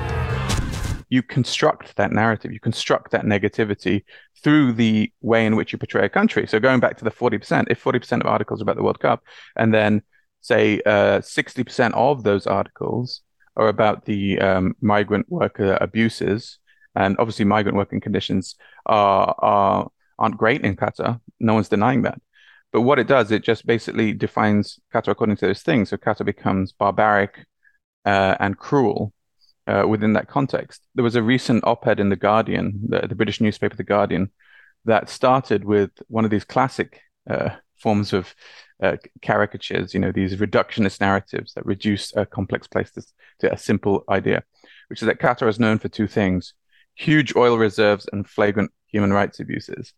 You 1.10 1.22
construct 1.22 1.96
that 1.96 2.12
narrative, 2.12 2.52
you 2.52 2.60
construct 2.60 3.10
that 3.12 3.24
negativity 3.24 4.02
through 4.46 4.72
the 4.72 5.12
way 5.22 5.44
in 5.44 5.56
which 5.56 5.72
you 5.72 5.78
portray 5.78 6.04
a 6.04 6.08
country. 6.08 6.46
So 6.46 6.60
going 6.60 6.78
back 6.78 6.96
to 6.98 7.04
the 7.04 7.10
40%, 7.10 7.66
if 7.68 7.82
40% 7.82 8.20
of 8.20 8.28
articles 8.28 8.60
are 8.60 8.62
about 8.62 8.76
the 8.76 8.84
World 8.84 9.00
Cup, 9.00 9.24
and 9.56 9.74
then 9.74 10.02
say 10.40 10.80
uh, 10.86 11.18
60% 11.18 11.92
of 11.94 12.22
those 12.22 12.46
articles 12.46 13.22
are 13.56 13.66
about 13.66 14.04
the 14.04 14.38
um, 14.38 14.76
migrant 14.80 15.28
worker 15.28 15.76
abuses, 15.80 16.60
and 16.94 17.16
obviously, 17.18 17.44
migrant 17.44 17.76
working 17.76 18.00
conditions 18.00 18.54
are, 18.86 19.34
are 19.38 19.90
aren't 20.16 20.38
great 20.38 20.64
in 20.64 20.76
Qatar. 20.76 21.20
No 21.40 21.54
one's 21.54 21.68
denying 21.68 22.02
that. 22.02 22.20
But 22.72 22.82
what 22.82 23.00
it 23.00 23.08
does, 23.08 23.32
it 23.32 23.42
just 23.42 23.66
basically 23.66 24.12
defines 24.12 24.78
Qatar 24.94 25.08
according 25.08 25.38
to 25.38 25.46
those 25.48 25.62
things. 25.62 25.88
So 25.90 25.96
Qatar 25.96 26.24
becomes 26.24 26.70
barbaric 26.70 27.46
uh, 28.04 28.36
and 28.38 28.56
cruel 28.56 29.12
uh, 29.66 29.84
within 29.88 30.12
that 30.14 30.28
context. 30.28 30.82
There 30.94 31.04
was 31.04 31.16
a 31.16 31.22
recent 31.22 31.64
op-ed 31.64 32.00
in 32.00 32.08
the 32.08 32.16
Guardian, 32.16 32.80
the, 32.88 33.06
the, 33.06 33.14
British 33.14 33.40
newspaper, 33.40 33.76
the 33.76 33.84
Guardian, 33.84 34.30
that 34.84 35.08
started 35.08 35.64
with 35.64 35.90
one 36.08 36.24
of 36.24 36.30
these 36.30 36.44
classic 36.44 37.00
uh, 37.28 37.50
forms 37.76 38.12
of 38.12 38.34
uh, 38.82 38.96
caricatures. 39.22 39.92
You 39.92 40.00
know, 40.00 40.12
these 40.12 40.36
reductionist 40.36 41.00
narratives 41.00 41.54
that 41.54 41.66
reduce 41.66 42.14
a 42.16 42.24
complex 42.24 42.66
place 42.68 42.90
to, 42.92 43.02
to 43.40 43.52
a 43.52 43.58
simple 43.58 44.04
idea, 44.08 44.44
which 44.88 45.02
is 45.02 45.06
that 45.06 45.20
Qatar 45.20 45.48
is 45.48 45.58
known 45.58 45.78
for 45.78 45.88
two 45.88 46.06
things: 46.06 46.54
huge 46.94 47.34
oil 47.34 47.58
reserves 47.58 48.08
and 48.12 48.28
flagrant 48.28 48.70
human 48.86 49.12
rights 49.12 49.40
abuses. 49.40 49.92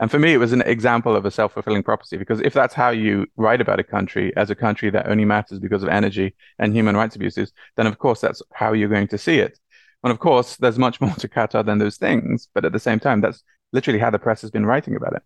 And 0.00 0.10
for 0.10 0.18
me, 0.18 0.32
it 0.32 0.38
was 0.38 0.52
an 0.52 0.62
example 0.62 1.14
of 1.14 1.26
a 1.26 1.30
self 1.30 1.52
fulfilling 1.52 1.82
prophecy 1.82 2.16
because 2.16 2.40
if 2.40 2.54
that's 2.54 2.72
how 2.72 2.88
you 2.88 3.26
write 3.36 3.60
about 3.60 3.78
a 3.78 3.84
country 3.84 4.34
as 4.34 4.50
a 4.50 4.54
country 4.54 4.88
that 4.90 5.06
only 5.06 5.26
matters 5.26 5.58
because 5.58 5.82
of 5.82 5.90
energy 5.90 6.34
and 6.58 6.74
human 6.74 6.96
rights 6.96 7.16
abuses, 7.16 7.52
then 7.76 7.86
of 7.86 7.98
course 7.98 8.20
that's 8.20 8.40
how 8.54 8.72
you're 8.72 8.88
going 8.88 9.08
to 9.08 9.18
see 9.18 9.38
it. 9.38 9.58
And 10.02 10.10
of 10.10 10.18
course, 10.18 10.56
there's 10.56 10.78
much 10.78 11.00
more 11.02 11.14
to 11.16 11.28
Qatar 11.28 11.64
than 11.64 11.78
those 11.78 11.98
things. 11.98 12.48
But 12.54 12.64
at 12.64 12.72
the 12.72 12.78
same 12.78 12.98
time, 12.98 13.20
that's 13.20 13.44
literally 13.72 13.98
how 13.98 14.08
the 14.08 14.18
press 14.18 14.40
has 14.40 14.50
been 14.50 14.64
writing 14.64 14.96
about 14.96 15.12
it. 15.12 15.22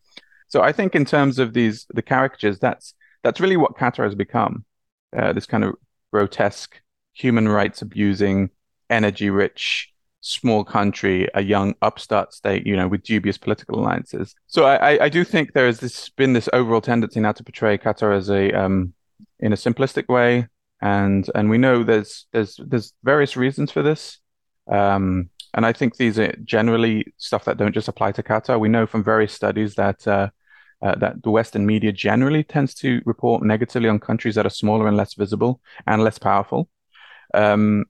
So 0.49 0.61
I 0.61 0.73
think 0.73 0.97
in 0.97 1.05
terms 1.05 1.39
of 1.39 1.55
these 1.55 1.87
the 1.95 2.03
caricatures, 2.03 2.59
that's 2.59 2.95
that's 3.23 3.41
really 3.41 3.57
what 3.57 3.77
Qatar 3.77 4.05
has 4.05 4.17
become. 4.17 4.65
Uh, 5.17 5.33
this 5.33 5.47
kind 5.47 5.63
of 5.63 5.77
grotesque, 6.13 6.81
human 7.13 7.49
rights 7.49 7.81
abusing, 7.81 8.51
energy 8.91 9.31
rich, 9.31 9.94
small 10.25 10.65
country, 10.65 11.29
a 11.35 11.43
young 11.43 11.75
upstart 11.83 12.33
state, 12.33 12.67
you 12.67 12.75
know, 12.77 12.89
with 12.89 13.03
dubious 13.03 13.37
political 13.37 13.79
alliances. 13.79 14.35
So 14.47 14.65
I, 14.65 15.05
I 15.05 15.09
do 15.11 15.23
think 15.23 15.53
there 15.53 15.67
has 15.67 15.81
this 15.81 16.09
been 16.09 16.33
this 16.33 16.49
overall 16.53 16.81
tendency 16.81 17.21
now 17.21 17.33
to 17.33 17.45
portray 17.45 17.77
Qatar 17.77 18.17
as 18.17 18.31
a 18.31 18.51
um, 18.53 18.95
in 19.39 19.53
a 19.53 19.57
simplistic 19.57 20.09
way, 20.09 20.49
and 20.81 21.29
and 21.35 21.51
we 21.51 21.59
know 21.59 21.85
there's 21.85 22.27
there's 22.33 22.59
there's 22.67 22.95
various 23.05 23.37
reasons 23.37 23.71
for 23.71 23.83
this. 23.83 24.19
Um, 24.67 25.29
and 25.53 25.67
I 25.67 25.73
think 25.73 25.97
these 25.97 26.19
are 26.19 26.35
generally 26.43 27.13
stuff 27.19 27.45
that 27.45 27.59
don't 27.59 27.75
just 27.75 27.89
apply 27.89 28.13
to 28.13 28.23
Qatar. 28.23 28.59
We 28.59 28.71
know 28.71 28.87
from 28.87 29.05
various 29.05 29.35
studies 29.35 29.75
that 29.75 30.09
uh, 30.09 30.31
uh, 30.83 30.95
that 30.97 31.23
the 31.23 31.31
Western 31.31 31.67
media 31.67 31.93
generally 31.93 32.45
tends 32.45 32.75
to 32.77 33.03
report 33.05 33.43
negatively 33.43 33.91
on 33.91 33.99
countries 33.99 34.37
that 34.37 34.47
are 34.47 34.51
smaller 34.51 34.89
and 34.89 34.97
less 34.97 35.15
visible 35.15 35.61
and 35.87 36.03
less 36.03 36.19
powerful. 36.19 36.71
Um, 37.35 37.85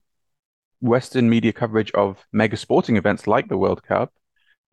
Western 0.85 1.31
media 1.31 1.53
coverage 1.53 1.91
of 1.93 2.27
mega 2.31 2.59
sporting 2.59 2.97
events 2.97 3.27
like 3.27 3.49
the 3.49 3.57
World 3.57 3.83
Cup 3.83 4.13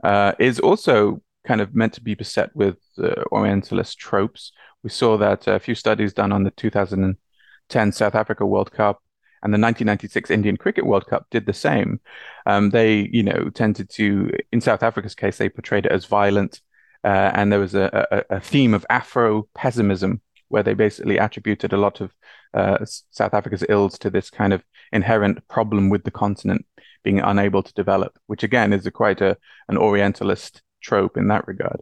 uh, 0.04 0.34
is 0.40 0.60
also 0.60 1.22
kind 1.48 1.62
of 1.62 1.74
meant 1.74 1.94
to 1.94 2.02
be 2.02 2.16
beset 2.16 2.54
with 2.54 2.78
uh, 3.02 3.24
Orientalist 3.32 3.98
tropes. 3.98 4.52
We 4.84 4.90
saw 4.90 5.18
that 5.18 5.48
a 5.48 5.58
few 5.60 5.74
studies 5.74 6.14
done 6.14 6.34
on 6.34 6.44
the 6.44 6.52
2010 6.52 7.92
South 7.94 8.16
Africa 8.16 8.46
World 8.46 8.74
Cup 8.74 9.02
and 9.42 9.54
the 9.54 9.60
1996 9.60 10.30
Indian 10.30 10.58
Cricket 10.58 10.86
World 10.86 11.08
Cup 11.08 11.28
did 11.32 11.46
the 11.46 11.54
same. 11.54 12.02
Um, 12.46 12.72
they, 12.72 13.10
you 13.12 13.24
know, 13.24 13.50
tended 13.50 13.90
to, 13.92 14.32
in 14.52 14.60
South 14.60 14.84
Africa's 14.84 15.16
case, 15.16 15.38
they 15.38 15.48
portrayed 15.48 15.86
it 15.86 15.94
as 15.94 16.06
violent, 16.06 16.60
uh, 17.06 17.32
and 17.34 17.52
there 17.52 17.60
was 17.60 17.74
a, 17.74 18.26
a, 18.30 18.36
a 18.36 18.40
theme 18.42 18.74
of 18.74 18.86
Afro 18.90 19.48
pessimism 19.56 20.22
where 20.52 20.64
they 20.64 20.74
basically 20.74 21.18
attributed 21.18 21.74
a 21.74 21.78
lot 21.78 22.02
of 22.02 22.14
uh, 22.54 22.78
South 23.10 23.34
Africa's 23.34 23.64
ills 23.70 23.98
to 24.00 24.10
this 24.10 24.30
kind 24.30 24.54
of 24.54 24.64
inherent 24.92 25.48
problem 25.48 25.90
with 25.90 26.04
the 26.04 26.12
continent 26.12 26.66
being 27.04 27.20
unable 27.20 27.64
to 27.64 27.74
develop, 27.74 28.18
which 28.28 28.44
again 28.44 28.74
is 28.74 28.86
a 28.86 28.92
quite 28.92 29.22
a 29.22 29.38
an 29.68 29.78
Orientalist 29.78 30.62
trope 30.82 31.18
in 31.18 31.28
that 31.30 31.48
regard. 31.48 31.82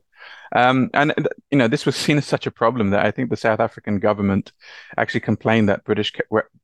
Um, 0.55 0.89
and 0.93 1.13
you 1.51 1.58
know, 1.58 1.67
this 1.67 1.86
was 1.86 1.95
seen 2.05 2.17
as 2.17 2.25
such 2.25 2.47
a 2.47 2.51
problem 2.51 2.91
that 2.91 3.05
I 3.05 3.12
think 3.12 3.29
the 3.29 3.38
South 3.38 3.60
African 3.60 3.99
government 3.99 4.51
actually 4.97 5.21
complained 5.21 5.69
that 5.69 5.84
British 5.84 6.13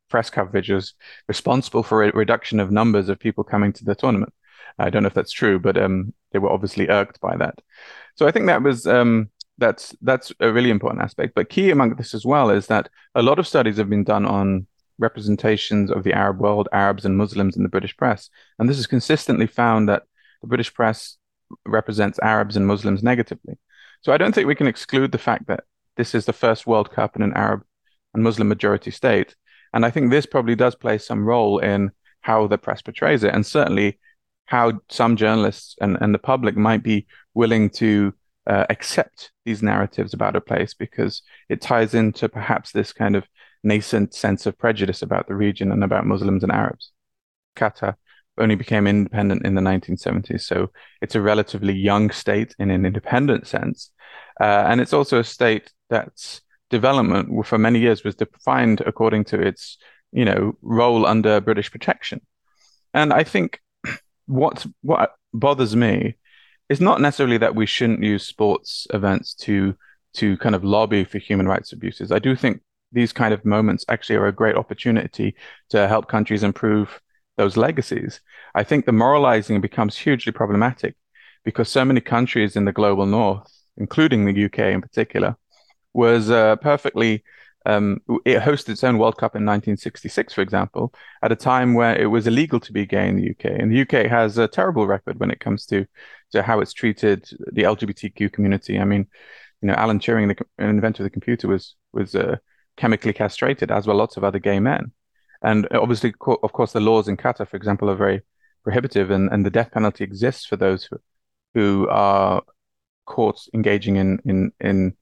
press 0.09 0.29
coverage 0.29 0.69
was 0.69 0.93
responsible 1.27 1.83
for 1.83 2.03
a 2.03 2.11
reduction 2.11 2.59
of 2.59 2.71
numbers 2.71 3.09
of 3.09 3.19
people 3.19 3.43
coming 3.43 3.73
to 3.73 3.85
the 3.85 3.95
tournament. 3.95 4.33
I 4.77 4.89
don't 4.89 5.03
know 5.03 5.07
if 5.07 5.13
that's 5.13 5.31
true, 5.31 5.57
but 5.59 5.77
um, 5.77 6.13
they 6.31 6.39
were 6.39 6.51
obviously 6.51 6.89
irked 6.89 7.21
by 7.21 7.37
that. 7.37 7.59
So 8.15 8.27
I 8.27 8.31
think 8.31 8.47
that 8.47 8.61
was 8.61 8.85
um, 8.85 9.29
that's 9.57 9.95
that's 10.01 10.33
a 10.39 10.51
really 10.51 10.69
important 10.69 11.03
aspect. 11.03 11.33
But 11.35 11.49
key 11.49 11.71
among 11.71 11.95
this 11.95 12.13
as 12.13 12.25
well 12.25 12.49
is 12.49 12.67
that 12.67 12.89
a 13.13 13.21
lot 13.21 13.39
of 13.39 13.47
studies 13.47 13.77
have 13.77 13.89
been 13.89 14.03
done 14.03 14.25
on 14.25 14.67
representations 14.97 15.91
of 15.91 16.03
the 16.03 16.13
Arab 16.13 16.39
world, 16.39 16.69
Arabs 16.71 17.05
and 17.05 17.17
Muslims 17.17 17.55
in 17.57 17.63
the 17.63 17.69
British 17.69 17.95
press, 17.95 18.29
and 18.59 18.69
this 18.69 18.77
has 18.77 18.87
consistently 18.87 19.47
found 19.47 19.89
that 19.89 20.03
the 20.41 20.47
British 20.47 20.73
press 20.73 21.17
represents 21.65 22.19
Arabs 22.19 22.55
and 22.57 22.67
Muslims 22.67 23.03
negatively. 23.03 23.55
So 24.01 24.13
I 24.13 24.17
don't 24.17 24.33
think 24.33 24.47
we 24.47 24.55
can 24.55 24.67
exclude 24.67 25.11
the 25.11 25.17
fact 25.17 25.47
that 25.47 25.63
this 25.97 26.13
is 26.15 26.25
the 26.25 26.33
first 26.33 26.67
World 26.67 26.91
Cup 26.91 27.15
in 27.15 27.21
an 27.21 27.33
Arab 27.33 27.63
and 28.13 28.23
Muslim 28.23 28.47
majority 28.47 28.91
state, 28.91 29.35
and 29.73 29.85
I 29.85 29.91
think 29.91 30.09
this 30.09 30.25
probably 30.25 30.55
does 30.55 30.75
play 30.75 30.97
some 30.97 31.25
role 31.25 31.59
in 31.59 31.91
how 32.21 32.47
the 32.47 32.57
press 32.57 32.81
portrays 32.81 33.23
it, 33.23 33.33
and 33.33 33.45
certainly 33.45 33.99
how 34.45 34.73
some 34.89 35.15
journalists 35.15 35.75
and, 35.81 35.97
and 36.01 36.13
the 36.13 36.19
public 36.19 36.55
might 36.55 36.83
be 36.83 37.07
willing 37.33 37.69
to 37.69 38.13
uh, 38.47 38.65
accept 38.69 39.31
these 39.45 39.63
narratives 39.63 40.13
about 40.13 40.35
a 40.35 40.41
place 40.41 40.73
because 40.73 41.21
it 41.49 41.61
ties 41.61 41.93
into 41.93 42.29
perhaps 42.29 42.71
this 42.71 42.93
kind 42.93 43.15
of 43.15 43.25
nascent 43.63 44.13
sense 44.13 44.45
of 44.45 44.57
prejudice 44.57 45.01
about 45.01 45.27
the 45.27 45.35
region 45.35 45.71
and 45.71 45.83
about 45.83 46.05
Muslims 46.05 46.43
and 46.43 46.51
Arabs. 46.51 46.91
Qatar 47.55 47.95
only 48.37 48.55
became 48.55 48.85
independent 48.85 49.45
in 49.45 49.55
the 49.55 49.61
1970s, 49.61 50.41
so 50.41 50.69
it's 51.01 51.15
a 51.15 51.21
relatively 51.21 51.73
young 51.73 52.11
state 52.11 52.55
in 52.59 52.69
an 52.69 52.85
independent 52.85 53.47
sense. 53.47 53.91
Uh, 54.39 54.65
and 54.67 54.81
it's 54.81 54.93
also 54.93 55.19
a 55.19 55.23
state 55.23 55.71
that's 55.89 56.41
development 56.69 57.45
for 57.45 57.57
many 57.57 57.79
years 57.79 58.03
was 58.03 58.15
defined 58.15 58.81
according 58.85 59.23
to 59.23 59.39
its, 59.39 59.77
you 60.11 60.25
know, 60.25 60.53
role 60.61 61.05
under 61.05 61.39
British 61.39 61.71
protection. 61.71 62.21
And 62.93 63.13
I 63.13 63.23
think 63.23 63.61
what 64.25 64.65
what 64.81 65.13
bothers 65.33 65.75
me 65.75 66.15
it's 66.69 66.81
not 66.81 67.01
necessarily 67.01 67.37
that 67.37 67.55
we 67.55 67.65
shouldn't 67.65 68.03
use 68.03 68.25
sports 68.25 68.87
events 68.93 69.33
to 69.33 69.75
to 70.15 70.37
kind 70.37 70.55
of 70.55 70.63
lobby 70.63 71.03
for 71.03 71.17
human 71.17 71.47
rights 71.47 71.73
abuses. 71.73 72.11
I 72.11 72.19
do 72.19 72.35
think 72.35 72.61
these 72.91 73.11
kind 73.11 73.33
of 73.33 73.43
moments 73.43 73.83
actually 73.89 74.15
are 74.15 74.27
a 74.27 74.31
great 74.31 74.55
opportunity 74.55 75.35
to 75.69 75.87
help 75.89 76.07
countries 76.07 76.41
improve 76.41 77.01
those 77.35 77.57
legacies. 77.57 78.21
I 78.53 78.63
think 78.63 78.85
the 78.85 78.93
moralizing 78.93 79.59
becomes 79.59 79.97
hugely 79.97 80.31
problematic 80.31 80.95
because 81.43 81.67
so 81.67 81.83
many 81.83 81.99
countries 81.99 82.55
in 82.55 82.63
the 82.63 82.71
global 82.71 83.05
north, 83.05 83.51
including 83.75 84.23
the 84.23 84.45
UK 84.45 84.59
in 84.73 84.81
particular, 84.81 85.35
was 85.93 86.29
uh, 86.31 86.55
perfectly 86.57 87.23
um, 87.65 88.01
it 88.25 88.41
hosted 88.41 88.69
its 88.69 88.83
own 88.83 88.97
World 88.97 89.17
Cup 89.17 89.35
in 89.35 89.43
1966, 89.43 90.33
for 90.33 90.41
example, 90.41 90.93
at 91.23 91.31
a 91.31 91.35
time 91.35 91.73
where 91.73 91.97
it 91.99 92.05
was 92.05 92.27
illegal 92.27 92.59
to 92.59 92.71
be 92.71 92.85
gay 92.85 93.07
in 93.07 93.15
the 93.15 93.31
UK. 93.31 93.59
And 93.59 93.71
the 93.71 93.81
UK 93.81 94.09
has 94.09 94.37
a 94.37 94.47
terrible 94.47 94.85
record 94.85 95.19
when 95.19 95.31
it 95.31 95.39
comes 95.39 95.65
to, 95.67 95.85
to 96.31 96.41
how 96.41 96.59
it's 96.59 96.73
treated 96.73 97.27
the 97.51 97.63
LGBTQ 97.63 98.31
community. 98.31 98.79
I 98.79 98.85
mean, 98.85 99.07
you 99.61 99.67
know, 99.67 99.73
Alan 99.75 99.99
Turing, 99.99 100.27
the 100.27 100.63
inventor 100.63 101.03
of 101.03 101.05
the 101.05 101.09
computer, 101.09 101.47
was 101.47 101.75
was 101.93 102.15
uh, 102.15 102.37
chemically 102.77 103.13
castrated, 103.13 103.71
as 103.71 103.87
were 103.87 103.93
lots 103.93 104.17
of 104.17 104.23
other 104.23 104.39
gay 104.39 104.59
men. 104.59 104.91
And 105.41 105.67
obviously, 105.71 106.13
of 106.19 106.53
course, 106.53 106.73
the 106.73 106.79
laws 106.79 107.07
in 107.07 107.17
Qatar, 107.17 107.47
for 107.47 107.57
example, 107.57 107.89
are 107.89 107.95
very 107.95 108.21
prohibitive, 108.63 109.11
and, 109.11 109.29
and 109.31 109.45
the 109.45 109.51
death 109.51 109.71
penalty 109.71 110.03
exists 110.03 110.45
for 110.45 110.55
those 110.55 110.85
who, 110.85 110.97
who 111.53 111.87
are 111.89 112.41
caught 113.05 113.39
engaging 113.53 113.97
in 113.97 114.19
in 114.25 114.51
in, 114.59 114.93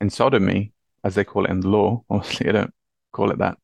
in 0.00 0.10
sodomy 0.10 0.72
as 1.04 1.14
they 1.14 1.24
call 1.24 1.44
it 1.44 1.50
in 1.50 1.60
the 1.60 1.68
law. 1.68 2.02
Obviously, 2.10 2.48
I 2.48 2.52
don't 2.52 2.74
call 3.12 3.30
it 3.30 3.38
that. 3.38 3.58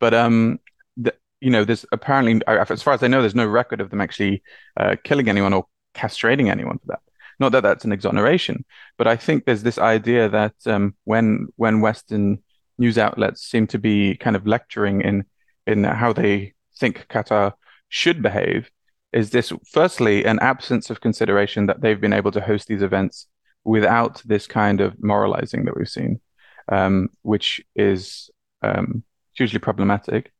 But 0.00 0.14
um, 0.14 0.58
the, 0.96 1.14
you 1.40 1.50
know, 1.50 1.64
there's 1.64 1.84
apparently, 1.92 2.40
as 2.46 2.82
far 2.82 2.94
as 2.94 3.02
I 3.02 3.08
know, 3.08 3.20
there's 3.20 3.34
no 3.34 3.46
record 3.46 3.80
of 3.80 3.90
them 3.90 4.00
actually 4.00 4.42
uh, 4.76 4.96
killing 5.04 5.28
anyone 5.28 5.52
or 5.52 5.66
castrating 5.94 6.50
anyone 6.50 6.78
for 6.78 6.86
that. 6.88 7.00
Not 7.38 7.52
that 7.52 7.62
that's 7.62 7.84
an 7.84 7.92
exoneration, 7.92 8.64
but 8.98 9.06
I 9.06 9.16
think 9.16 9.44
there's 9.44 9.62
this 9.62 9.78
idea 9.78 10.28
that 10.28 10.54
um, 10.66 10.94
when 11.04 11.48
when 11.56 11.80
Western 11.80 12.38
news 12.78 12.98
outlets 12.98 13.42
seem 13.42 13.66
to 13.68 13.78
be 13.78 14.16
kind 14.16 14.36
of 14.36 14.46
lecturing 14.46 15.00
in 15.00 15.24
in 15.66 15.84
how 15.84 16.12
they 16.12 16.52
think 16.78 17.06
Qatar 17.08 17.52
should 17.88 18.22
behave, 18.22 18.70
is 19.12 19.30
this 19.30 19.52
firstly 19.70 20.24
an 20.24 20.38
absence 20.40 20.90
of 20.90 21.00
consideration 21.00 21.66
that 21.66 21.80
they've 21.80 22.00
been 22.00 22.12
able 22.12 22.32
to 22.32 22.40
host 22.40 22.68
these 22.68 22.82
events 22.82 23.26
without 23.64 24.22
this 24.24 24.46
kind 24.46 24.80
of 24.80 25.02
moralizing 25.02 25.64
that 25.64 25.76
we've 25.76 25.88
seen 25.88 26.20
um, 26.68 27.08
which 27.22 27.60
is 27.74 28.30
um, 28.62 29.02
hugely 29.34 29.58
problematic. 29.58 30.32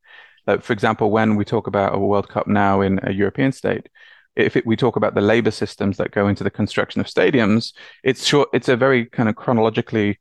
Like, 0.45 0.61
for 0.61 0.73
example, 0.73 1.11
when 1.11 1.35
we 1.35 1.45
talk 1.45 1.67
about 1.67 1.95
a 1.95 1.99
World 1.99 2.29
Cup 2.29 2.47
now 2.47 2.81
in 2.81 2.99
a 3.03 3.11
European 3.11 3.51
state, 3.51 3.87
if 4.35 4.55
it, 4.55 4.65
we 4.65 4.75
talk 4.75 4.95
about 4.95 5.15
the 5.15 5.21
labor 5.21 5.51
systems 5.51 5.97
that 5.97 6.11
go 6.11 6.27
into 6.27 6.43
the 6.43 6.49
construction 6.49 7.01
of 7.01 7.07
stadiums, 7.07 7.73
it's 8.03 8.25
short. 8.25 8.49
It's 8.53 8.69
a 8.69 8.75
very 8.77 9.05
kind 9.05 9.29
of 9.29 9.35
chronologically 9.35 10.19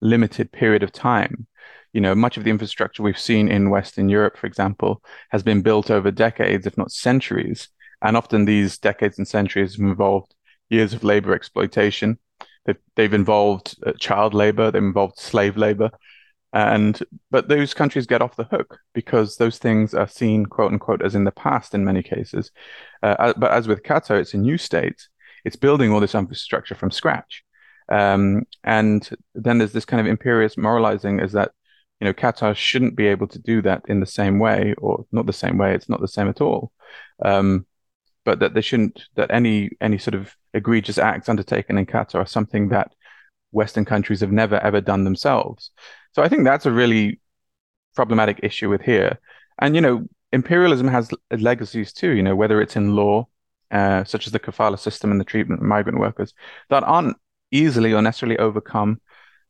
limited 0.00 0.52
period 0.52 0.82
of 0.82 0.92
time. 0.92 1.46
You 1.92 2.00
know, 2.00 2.14
much 2.14 2.36
of 2.36 2.44
the 2.44 2.50
infrastructure 2.50 3.02
we've 3.02 3.18
seen 3.18 3.48
in 3.48 3.70
Western 3.70 4.08
Europe, 4.08 4.36
for 4.36 4.46
example, 4.46 5.02
has 5.30 5.42
been 5.42 5.62
built 5.62 5.90
over 5.90 6.10
decades, 6.10 6.66
if 6.66 6.78
not 6.78 6.92
centuries. 6.92 7.68
And 8.02 8.16
often 8.16 8.44
these 8.44 8.78
decades 8.78 9.18
and 9.18 9.26
centuries 9.26 9.76
have 9.76 9.84
involved 9.84 10.34
years 10.70 10.94
of 10.94 11.04
labor 11.04 11.34
exploitation, 11.34 12.18
They've, 12.64 12.76
they've 12.96 13.14
involved 13.14 13.76
uh, 13.84 13.92
child 13.98 14.34
labor, 14.34 14.70
they've 14.70 14.82
involved 14.82 15.18
slave 15.18 15.56
labor, 15.56 15.90
and 16.52 16.98
but 17.30 17.48
those 17.48 17.74
countries 17.74 18.06
get 18.06 18.22
off 18.22 18.36
the 18.36 18.44
hook 18.44 18.78
because 18.92 19.36
those 19.36 19.58
things 19.58 19.94
are 19.94 20.08
seen, 20.08 20.46
quote 20.46 20.72
unquote, 20.72 21.02
as 21.02 21.14
in 21.14 21.24
the 21.24 21.30
past 21.30 21.74
in 21.74 21.84
many 21.84 22.02
cases. 22.02 22.50
Uh, 23.02 23.32
but 23.36 23.52
as 23.52 23.68
with 23.68 23.82
Qatar, 23.82 24.20
it's 24.20 24.34
a 24.34 24.38
new 24.38 24.58
state. 24.58 25.08
It's 25.44 25.56
building 25.56 25.92
all 25.92 26.00
this 26.00 26.14
infrastructure 26.14 26.74
from 26.74 26.90
scratch. 26.90 27.44
Um, 27.88 28.44
and 28.64 29.08
then 29.34 29.58
there's 29.58 29.72
this 29.72 29.84
kind 29.84 30.00
of 30.00 30.06
imperious 30.06 30.56
moralizing 30.56 31.20
is 31.20 31.32
that 31.32 31.52
you 32.00 32.06
know 32.06 32.12
Qatar 32.12 32.56
shouldn't 32.56 32.96
be 32.96 33.06
able 33.06 33.28
to 33.28 33.38
do 33.38 33.62
that 33.62 33.82
in 33.88 34.00
the 34.00 34.06
same 34.06 34.38
way, 34.38 34.74
or 34.78 35.06
not 35.12 35.26
the 35.26 35.32
same 35.32 35.56
way. 35.56 35.74
It's 35.74 35.88
not 35.88 36.00
the 36.00 36.08
same 36.08 36.28
at 36.28 36.40
all. 36.40 36.72
Um, 37.24 37.66
but 38.24 38.40
that 38.40 38.54
they 38.54 38.60
shouldn't 38.60 39.04
that 39.16 39.30
any 39.30 39.70
any 39.80 39.98
sort 39.98 40.14
of 40.14 40.34
egregious 40.52 40.98
acts 40.98 41.28
undertaken 41.28 41.78
in 41.78 41.86
Qatar 41.86 42.16
are 42.16 42.26
something 42.26 42.68
that 42.68 42.92
Western 43.52 43.84
countries 43.84 44.20
have 44.20 44.32
never 44.32 44.58
ever 44.60 44.80
done 44.80 45.04
themselves. 45.04 45.70
So 46.12 46.22
I 46.22 46.28
think 46.28 46.44
that's 46.44 46.66
a 46.66 46.72
really 46.72 47.20
problematic 47.94 48.40
issue 48.42 48.68
with 48.68 48.82
here. 48.82 49.18
And 49.58 49.74
you 49.74 49.80
know, 49.80 50.06
imperialism 50.32 50.88
has 50.88 51.10
legacies 51.30 51.92
too. 51.92 52.10
You 52.10 52.22
know, 52.22 52.36
whether 52.36 52.60
it's 52.60 52.76
in 52.76 52.94
law, 52.94 53.28
uh, 53.70 54.04
such 54.04 54.26
as 54.26 54.32
the 54.32 54.40
kafala 54.40 54.78
system 54.78 55.10
and 55.10 55.20
the 55.20 55.24
treatment 55.24 55.60
of 55.60 55.66
migrant 55.66 55.98
workers, 55.98 56.34
that 56.68 56.84
aren't 56.84 57.16
easily 57.50 57.92
or 57.92 58.02
necessarily 58.02 58.38
overcome 58.38 59.00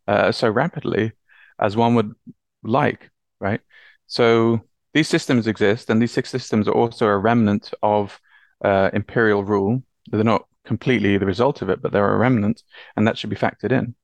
uh, 0.09 0.33
so 0.33 0.49
rapidly 0.49 1.13
as 1.59 1.77
one 1.77 1.95
would 1.95 2.15
like, 2.63 3.11
right? 3.41 3.61
So 4.07 4.61
these 4.95 5.09
systems 5.09 5.47
exist, 5.47 5.91
and 5.91 6.01
these 6.01 6.13
six 6.13 6.31
systems 6.31 6.67
are 6.67 6.75
also 6.75 7.07
a 7.07 7.17
remnant 7.17 7.73
of 7.83 8.19
uh, 8.65 8.91
imperial 8.93 9.45
rule. 9.45 9.83
They're 10.11 10.25
not 10.25 10.47
completely 10.65 11.19
the 11.19 11.27
result 11.27 11.63
of 11.63 11.71
it, 11.71 11.83
but 11.83 11.93
they're 11.93 12.15
a 12.15 12.19
remnant, 12.19 12.63
and 12.97 13.07
that 13.07 13.19
should 13.19 13.31
be 13.31 13.37
factored 13.37 13.73
in. 13.73 13.95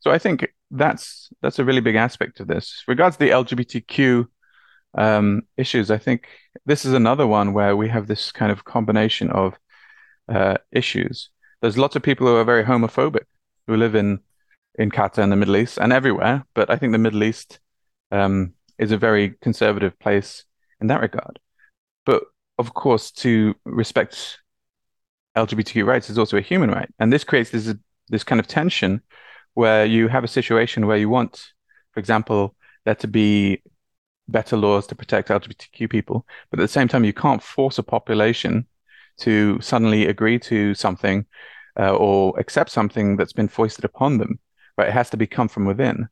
So 0.00 0.10
I 0.10 0.18
think 0.18 0.46
that's 0.70 1.30
that's 1.40 1.58
a 1.58 1.64
really 1.64 1.80
big 1.80 1.96
aspect 1.96 2.40
of 2.40 2.46
this. 2.46 2.84
Regards 2.86 3.16
the 3.16 3.30
LGBTQ 3.30 4.26
um, 4.96 5.42
issues, 5.56 5.90
I 5.90 5.98
think 5.98 6.28
this 6.66 6.84
is 6.84 6.92
another 6.92 7.26
one 7.26 7.52
where 7.52 7.76
we 7.76 7.88
have 7.88 8.06
this 8.06 8.30
kind 8.32 8.52
of 8.52 8.64
combination 8.64 9.30
of 9.30 9.54
uh, 10.28 10.58
issues. 10.72 11.30
There's 11.60 11.78
lots 11.78 11.96
of 11.96 12.02
people 12.02 12.26
who 12.26 12.36
are 12.36 12.44
very 12.44 12.64
homophobic 12.64 13.24
who 13.66 13.76
live 13.76 13.94
in 13.94 14.20
in 14.76 14.90
Qatar 14.90 15.22
and 15.22 15.32
the 15.32 15.36
Middle 15.36 15.56
East 15.56 15.78
and 15.78 15.92
everywhere, 15.92 16.44
but 16.54 16.68
I 16.70 16.76
think 16.76 16.92
the 16.92 16.98
Middle 16.98 17.22
East 17.22 17.60
um, 18.10 18.54
is 18.78 18.92
a 18.92 18.98
very 18.98 19.36
conservative 19.40 19.98
place 19.98 20.44
in 20.80 20.88
that 20.88 21.00
regard. 21.00 21.38
But 22.04 22.24
of 22.58 22.74
course, 22.74 23.10
to 23.12 23.54
respect 23.64 24.38
LGBTQ 25.36 25.86
rights 25.86 26.10
is 26.10 26.18
also 26.18 26.36
a 26.36 26.40
human 26.40 26.70
right, 26.70 26.88
and 26.98 27.12
this 27.12 27.24
creates 27.24 27.50
this 27.50 27.74
this 28.08 28.24
kind 28.24 28.40
of 28.40 28.46
tension 28.46 29.00
where 29.54 29.84
you 29.86 30.08
have 30.08 30.24
a 30.24 30.28
situation 30.28 30.86
where 30.86 30.96
you 30.96 31.08
want, 31.08 31.52
for 31.92 32.00
example, 32.00 32.54
there 32.84 32.94
to 32.96 33.08
be 33.08 33.62
better 34.28 34.56
laws 34.56 34.86
to 34.88 34.94
protect 34.94 35.28
LGBTQ 35.28 35.88
people, 35.88 36.26
but 36.50 36.58
at 36.58 36.62
the 36.62 36.68
same 36.68 36.88
time, 36.88 37.04
you 37.04 37.12
can't 37.12 37.42
force 37.42 37.78
a 37.78 37.82
population 37.82 38.66
to 39.18 39.60
suddenly 39.60 40.06
agree 40.06 40.38
to 40.40 40.74
something 40.74 41.24
uh, 41.78 41.94
or 41.94 42.38
accept 42.38 42.70
something 42.70 43.16
that's 43.16 43.32
been 43.32 43.48
foisted 43.48 43.84
upon 43.84 44.18
them. 44.18 44.38
Right? 44.76 44.88
It 44.88 44.94
has 44.94 45.10
to 45.10 45.16
be 45.16 45.26
come 45.26 45.48
from 45.48 45.66
within. 45.66 46.08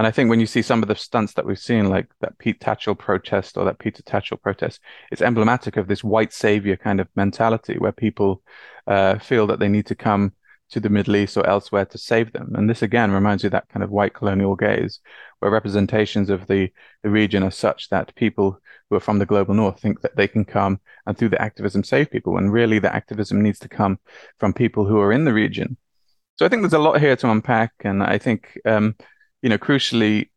And 0.00 0.06
I 0.06 0.10
think 0.12 0.30
when 0.30 0.40
you 0.40 0.46
see 0.46 0.62
some 0.62 0.80
of 0.80 0.88
the 0.88 0.94
stunts 0.94 1.34
that 1.34 1.44
we've 1.44 1.58
seen, 1.58 1.90
like 1.90 2.06
that 2.22 2.38
Pete 2.38 2.58
Tatchell 2.58 2.98
protest 2.98 3.58
or 3.58 3.66
that 3.66 3.78
Peter 3.78 4.02
Tatchell 4.02 4.40
protest, 4.40 4.80
it's 5.12 5.20
emblematic 5.20 5.76
of 5.76 5.88
this 5.88 6.02
white 6.02 6.32
savior 6.32 6.74
kind 6.78 7.00
of 7.00 7.08
mentality 7.16 7.76
where 7.76 7.92
people 7.92 8.42
uh, 8.86 9.18
feel 9.18 9.46
that 9.48 9.58
they 9.58 9.68
need 9.68 9.84
to 9.84 9.94
come 9.94 10.32
to 10.70 10.80
the 10.80 10.88
Middle 10.88 11.16
East 11.16 11.36
or 11.36 11.46
elsewhere 11.46 11.84
to 11.84 11.98
save 11.98 12.32
them. 12.32 12.54
And 12.54 12.70
this 12.70 12.80
again 12.80 13.10
reminds 13.10 13.42
you 13.42 13.48
of 13.48 13.52
that 13.52 13.68
kind 13.68 13.82
of 13.84 13.90
white 13.90 14.14
colonial 14.14 14.56
gaze, 14.56 15.00
where 15.40 15.50
representations 15.50 16.30
of 16.30 16.46
the, 16.46 16.72
the 17.02 17.10
region 17.10 17.42
are 17.42 17.50
such 17.50 17.90
that 17.90 18.14
people 18.14 18.58
who 18.88 18.96
are 18.96 19.00
from 19.00 19.18
the 19.18 19.26
global 19.26 19.52
north 19.52 19.80
think 19.80 20.00
that 20.00 20.16
they 20.16 20.28
can 20.28 20.46
come 20.46 20.80
and 21.04 21.18
through 21.18 21.28
the 21.28 21.42
activism 21.42 21.84
save 21.84 22.10
people. 22.10 22.32
When 22.32 22.48
really 22.48 22.78
the 22.78 22.94
activism 22.94 23.42
needs 23.42 23.58
to 23.58 23.68
come 23.68 23.98
from 24.38 24.54
people 24.54 24.86
who 24.86 24.98
are 24.98 25.12
in 25.12 25.26
the 25.26 25.34
region. 25.34 25.76
So 26.36 26.46
I 26.46 26.48
think 26.48 26.62
there's 26.62 26.72
a 26.72 26.78
lot 26.78 27.00
here 27.00 27.16
to 27.16 27.30
unpack. 27.30 27.74
And 27.80 28.02
I 28.02 28.16
think, 28.16 28.58
um, 28.64 28.96
you 29.42 29.48
know, 29.48 29.58
crucially, 29.58 30.30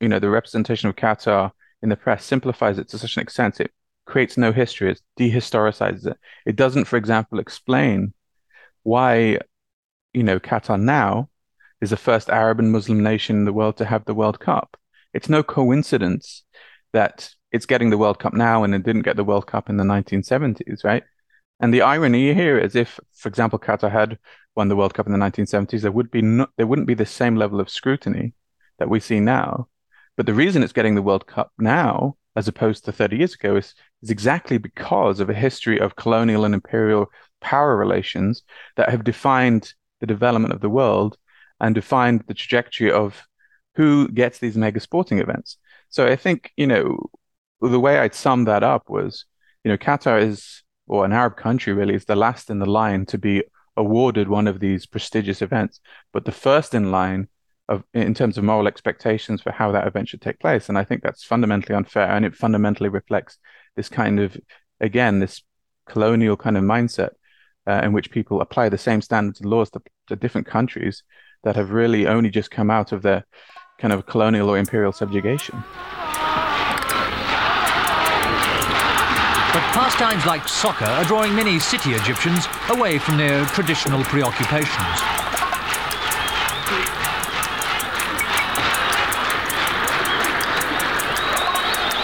you 0.00 0.08
know, 0.08 0.18
the 0.18 0.30
representation 0.30 0.88
of 0.88 0.96
Qatar 0.96 1.52
in 1.82 1.88
the 1.88 1.96
press 1.96 2.24
simplifies 2.24 2.78
it 2.78 2.88
to 2.88 2.98
such 2.98 3.16
an 3.16 3.22
extent. 3.22 3.60
It 3.60 3.72
creates 4.06 4.36
no 4.36 4.52
history. 4.52 4.90
It 4.90 5.00
dehistoricizes 5.18 6.06
it. 6.06 6.16
It 6.46 6.56
doesn't, 6.56 6.84
for 6.84 6.96
example, 6.96 7.38
explain 7.38 8.14
why 8.82 9.38
you 10.14 10.22
know, 10.22 10.40
Qatar 10.40 10.80
now 10.80 11.28
is 11.80 11.90
the 11.90 11.96
first 11.96 12.30
Arab 12.30 12.60
and 12.60 12.72
Muslim 12.72 13.02
nation 13.02 13.36
in 13.36 13.44
the 13.44 13.52
world 13.52 13.76
to 13.76 13.84
have 13.84 14.04
the 14.04 14.14
World 14.14 14.40
Cup. 14.40 14.76
It's 15.12 15.28
no 15.28 15.42
coincidence 15.42 16.44
that 16.92 17.30
it's 17.50 17.66
getting 17.66 17.90
the 17.90 17.98
World 17.98 18.18
Cup 18.18 18.32
now 18.32 18.64
and 18.64 18.74
it 18.74 18.84
didn't 18.84 19.02
get 19.02 19.16
the 19.16 19.24
World 19.24 19.46
Cup 19.46 19.68
in 19.68 19.76
the 19.76 19.84
1970s, 19.84 20.84
right? 20.84 21.02
And 21.60 21.74
the 21.74 21.82
irony 21.82 22.32
here 22.32 22.58
is 22.58 22.74
if, 22.74 22.98
for 23.12 23.28
example, 23.28 23.58
Qatar 23.58 23.90
had 23.90 24.18
won 24.54 24.68
the 24.68 24.76
World 24.76 24.94
Cup 24.94 25.06
in 25.06 25.12
the 25.12 25.18
1970s, 25.18 25.82
there 25.82 25.92
would 25.92 26.10
be 26.10 26.22
no, 26.22 26.46
there 26.56 26.66
wouldn't 26.66 26.88
be 26.88 26.94
the 26.94 27.06
same 27.06 27.36
level 27.36 27.60
of 27.60 27.68
scrutiny 27.68 28.32
that 28.78 28.88
we 28.88 29.00
see 29.00 29.20
now. 29.20 29.68
But 30.16 30.26
the 30.26 30.34
reason 30.34 30.62
it's 30.62 30.72
getting 30.72 30.94
the 30.94 31.02
World 31.02 31.26
Cup 31.26 31.52
now, 31.58 32.16
as 32.36 32.48
opposed 32.48 32.84
to 32.84 32.92
30 32.92 33.16
years 33.16 33.34
ago, 33.34 33.56
is, 33.56 33.74
is 34.02 34.10
exactly 34.10 34.58
because 34.58 35.20
of 35.20 35.30
a 35.30 35.34
history 35.34 35.80
of 35.80 35.96
colonial 35.96 36.44
and 36.44 36.54
imperial 36.54 37.06
power 37.40 37.76
relations 37.76 38.42
that 38.76 38.90
have 38.90 39.04
defined 39.04 39.74
the 40.00 40.06
development 40.06 40.54
of 40.54 40.60
the 40.60 40.68
world 40.68 41.16
and 41.60 41.74
defined 41.74 42.24
the 42.26 42.34
trajectory 42.34 42.90
of 42.90 43.26
who 43.76 44.08
gets 44.08 44.38
these 44.38 44.56
mega 44.56 44.80
sporting 44.80 45.18
events. 45.18 45.58
So 45.88 46.06
I 46.06 46.16
think, 46.16 46.52
you 46.56 46.66
know, 46.66 46.98
the 47.60 47.80
way 47.80 47.98
I'd 47.98 48.14
sum 48.14 48.44
that 48.44 48.62
up 48.62 48.88
was, 48.88 49.24
you 49.62 49.70
know, 49.70 49.78
Qatar 49.78 50.20
is, 50.20 50.62
or 50.86 51.04
an 51.04 51.12
Arab 51.12 51.36
country 51.36 51.72
really, 51.72 51.94
is 51.94 52.04
the 52.04 52.16
last 52.16 52.50
in 52.50 52.58
the 52.58 52.66
line 52.66 53.06
to 53.06 53.18
be 53.18 53.42
awarded 53.76 54.28
one 54.28 54.46
of 54.46 54.60
these 54.60 54.86
prestigious 54.86 55.42
events, 55.42 55.80
but 56.12 56.24
the 56.24 56.32
first 56.32 56.74
in 56.74 56.90
line 56.90 57.28
of 57.68 57.82
in 57.94 58.14
terms 58.14 58.36
of 58.36 58.44
moral 58.44 58.66
expectations 58.66 59.40
for 59.40 59.50
how 59.50 59.72
that 59.72 59.86
event 59.86 60.08
should 60.08 60.20
take 60.20 60.38
place. 60.38 60.68
And 60.68 60.76
I 60.76 60.84
think 60.84 61.02
that's 61.02 61.24
fundamentally 61.24 61.74
unfair, 61.74 62.10
and 62.10 62.24
it 62.24 62.34
fundamentally 62.34 62.88
reflects 62.88 63.38
this 63.76 63.88
kind 63.88 64.20
of, 64.20 64.36
again, 64.80 65.20
this 65.20 65.42
colonial 65.86 66.36
kind 66.36 66.56
of 66.56 66.64
mindset 66.64 67.10
uh, 67.66 67.80
in 67.82 67.92
which 67.92 68.10
people 68.10 68.40
apply 68.40 68.68
the 68.68 68.78
same 68.78 69.00
standards 69.00 69.40
and 69.40 69.50
laws 69.50 69.70
to, 69.70 69.82
to 70.08 70.16
different 70.16 70.46
countries 70.46 71.02
that 71.42 71.56
have 71.56 71.70
really 71.70 72.06
only 72.06 72.30
just 72.30 72.50
come 72.50 72.70
out 72.70 72.92
of 72.92 73.02
their 73.02 73.24
kind 73.78 73.92
of 73.92 74.06
colonial 74.06 74.48
or 74.48 74.58
imperial 74.58 74.92
subjugation. 74.92 75.62
But 79.52 79.62
pastimes 79.72 80.26
like 80.26 80.48
soccer 80.48 80.84
are 80.84 81.04
drawing 81.04 81.34
many 81.34 81.58
city 81.58 81.90
Egyptians 81.90 82.46
away 82.70 82.98
from 82.98 83.16
their 83.16 83.44
traditional 83.46 84.02
preoccupations. 84.04 85.23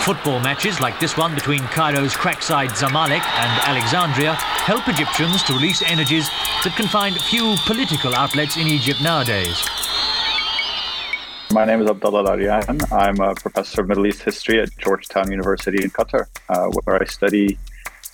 Football 0.04 0.40
matches 0.40 0.80
like 0.80 0.98
this 0.98 1.18
one 1.18 1.34
between 1.34 1.60
Cairo's 1.68 2.16
crackside 2.16 2.70
Zamalek 2.70 3.20
and 3.20 3.68
Alexandria 3.68 4.32
help 4.34 4.88
Egyptians 4.88 5.42
to 5.42 5.52
release 5.52 5.82
energies 5.82 6.26
that 6.64 6.72
can 6.74 6.88
find 6.88 7.14
few 7.14 7.54
political 7.66 8.14
outlets 8.14 8.56
in 8.56 8.66
Egypt 8.66 9.02
nowadays. 9.02 9.62
My 11.52 11.66
name 11.66 11.82
is 11.82 11.86
Abdulla 11.86 12.20
Al-Arian. 12.20 12.80
I'm 12.90 13.20
a 13.20 13.34
professor 13.34 13.82
of 13.82 13.88
Middle 13.88 14.06
East 14.06 14.22
history 14.22 14.58
at 14.58 14.70
Georgetown 14.78 15.30
University 15.30 15.84
in 15.84 15.90
Qatar, 15.90 16.26
uh, 16.48 16.68
where 16.84 17.00
I 17.00 17.04
study 17.04 17.58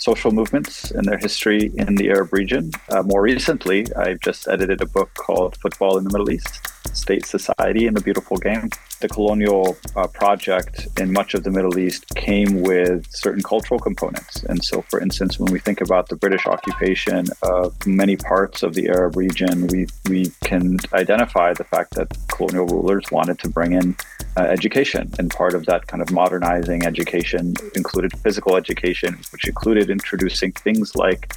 social 0.07 0.31
movements 0.31 0.93
and 0.93 1.05
their 1.05 1.19
history 1.19 1.73
in 1.75 1.97
the 1.97 2.09
Arab 2.11 2.33
region. 2.33 2.71
Uh, 2.93 3.03
more 3.03 3.23
recently, 3.23 3.85
I've 3.97 4.21
just 4.21 4.47
edited 4.47 4.81
a 4.81 4.87
book 4.87 5.13
called 5.15 5.57
Football 5.57 5.99
in 5.99 6.05
the 6.05 6.11
Middle 6.11 6.31
East 6.31 6.55
State 6.97 7.27
Society 7.27 7.89
and 7.89 7.97
the 7.97 8.01
Beautiful 8.01 8.37
Game. 8.37 8.71
The 9.01 9.09
colonial 9.09 9.77
uh, 9.97 10.07
project 10.07 10.87
in 11.01 11.13
much 11.13 11.35
of 11.35 11.43
the 11.43 11.51
Middle 11.51 11.77
East 11.77 12.07
came 12.15 12.63
with 12.63 13.05
certain 13.11 13.43
cultural 13.43 13.81
components. 13.81 14.45
And 14.45 14.65
so, 14.65 14.81
for 14.83 15.01
instance, 15.01 15.41
when 15.41 15.53
we 15.53 15.59
think 15.59 15.81
about 15.81 16.09
the 16.09 16.17
British 16.17 16.47
occupation 16.47 17.27
of 17.43 17.75
many 17.85 18.17
parts 18.17 18.63
of 18.63 18.75
the 18.75 18.89
Arab 18.89 19.17
region, 19.17 19.67
we, 19.67 19.89
we 20.09 20.31
can 20.45 20.79
identify 20.95 21.53
the 21.53 21.65
fact 21.65 21.95
that 21.97 22.17
colonial 22.29 22.67
rulers 22.67 23.05
wanted 23.11 23.41
to 23.41 23.49
bring 23.49 23.73
in 23.73 23.97
uh, 24.37 24.43
education. 24.43 25.11
And 25.19 25.31
part 25.31 25.55
of 25.55 25.67
that 25.67 25.87
kind 25.87 26.03
of 26.03 26.11
modernizing 26.13 26.85
education 26.85 27.55
included 27.75 28.13
physical 28.19 28.57
education, 28.57 29.19
which 29.33 29.47
included 29.47 29.91
introducing 29.91 30.53
things 30.53 30.95
like 30.95 31.33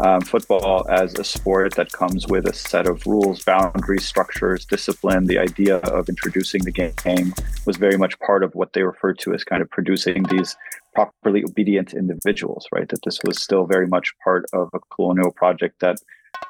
um, 0.00 0.20
football 0.20 0.86
as 0.88 1.14
a 1.18 1.24
sport 1.24 1.74
that 1.74 1.92
comes 1.92 2.26
with 2.28 2.46
a 2.46 2.52
set 2.52 2.86
of 2.86 3.04
rules, 3.06 3.42
boundaries, 3.42 4.04
structures, 4.04 4.64
discipline. 4.64 5.26
The 5.26 5.38
idea 5.38 5.76
of 5.78 6.08
introducing 6.08 6.62
the 6.64 6.70
game 6.70 7.34
was 7.66 7.76
very 7.76 7.96
much 7.96 8.18
part 8.20 8.44
of 8.44 8.54
what 8.54 8.72
they 8.72 8.82
referred 8.82 9.18
to 9.20 9.34
as 9.34 9.44
kind 9.44 9.62
of 9.62 9.70
producing 9.70 10.22
these 10.24 10.56
properly 10.94 11.42
obedient 11.44 11.94
individuals, 11.94 12.66
right? 12.72 12.88
That 12.88 13.02
this 13.04 13.18
was 13.24 13.42
still 13.42 13.66
very 13.66 13.86
much 13.86 14.12
part 14.22 14.44
of 14.52 14.68
a 14.74 14.80
colonial 14.94 15.32
project 15.32 15.80
that 15.80 15.96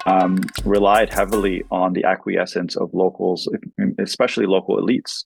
um, 0.07 0.39
relied 0.65 1.13
heavily 1.13 1.65
on 1.71 1.93
the 1.93 2.05
acquiescence 2.05 2.77
of 2.77 2.93
locals, 2.93 3.49
especially 3.99 4.47
local 4.47 4.77
elites. 4.77 5.25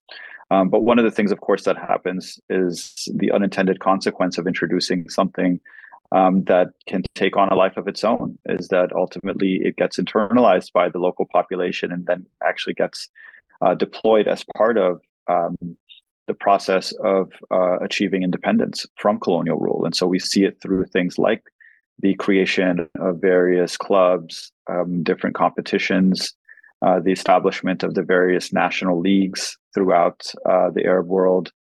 Um, 0.51 0.69
but 0.69 0.85
one 0.85 0.99
of 0.99 1.05
the 1.05 1.11
things, 1.11 1.33
of 1.33 1.41
course, 1.41 1.65
that 1.65 1.77
happens 1.77 2.39
is 2.49 3.09
the 3.15 3.33
unintended 3.33 3.81
consequence 3.81 4.39
of 4.39 4.47
introducing 4.47 5.09
something 5.09 5.61
um, 6.13 6.45
that 6.45 6.69
can 6.87 7.03
take 7.15 7.37
on 7.37 7.49
a 7.49 7.57
life 7.57 7.77
of 7.77 7.89
its 7.89 8.05
own 8.05 8.39
is 8.47 8.69
that 8.69 8.93
ultimately 8.95 9.61
it 9.65 9.77
gets 9.77 9.99
internalized 9.99 10.73
by 10.73 10.89
the 10.89 10.99
local 10.99 11.27
population 11.27 11.91
and 11.91 12.07
then 12.07 12.25
actually 12.45 12.75
gets 12.75 13.09
uh, 13.61 13.75
deployed 13.75 14.29
as 14.29 14.45
part 14.57 14.79
of 14.79 15.01
um, 15.29 15.57
the 16.29 16.35
process 16.35 16.93
of 17.03 17.33
uh, 17.51 17.79
achieving 17.79 18.23
independence 18.23 18.87
from 18.97 19.19
colonial 19.19 19.59
rule. 19.59 19.85
And 19.85 19.95
so 19.95 20.07
we 20.07 20.19
see 20.19 20.45
it 20.45 20.61
through 20.61 20.87
things 20.87 21.19
like 21.19 21.43
the 22.01 22.15
creation 22.15 22.89
of 23.01 23.21
various 23.21 23.77
clubs, 23.77 24.53
um, 24.69 25.03
different 25.03 25.35
competitions, 25.35 26.35
uh, 26.83 27.01
the 27.01 27.12
establishment 27.12 27.83
of 27.83 27.95
the 27.95 28.03
various 28.03 28.53
national 28.53 29.01
leagues 29.01 29.57
throughout 29.75 30.33
uh, 30.49 30.71
the 30.71 30.85
Arab 30.85 31.07
world, 31.07 31.53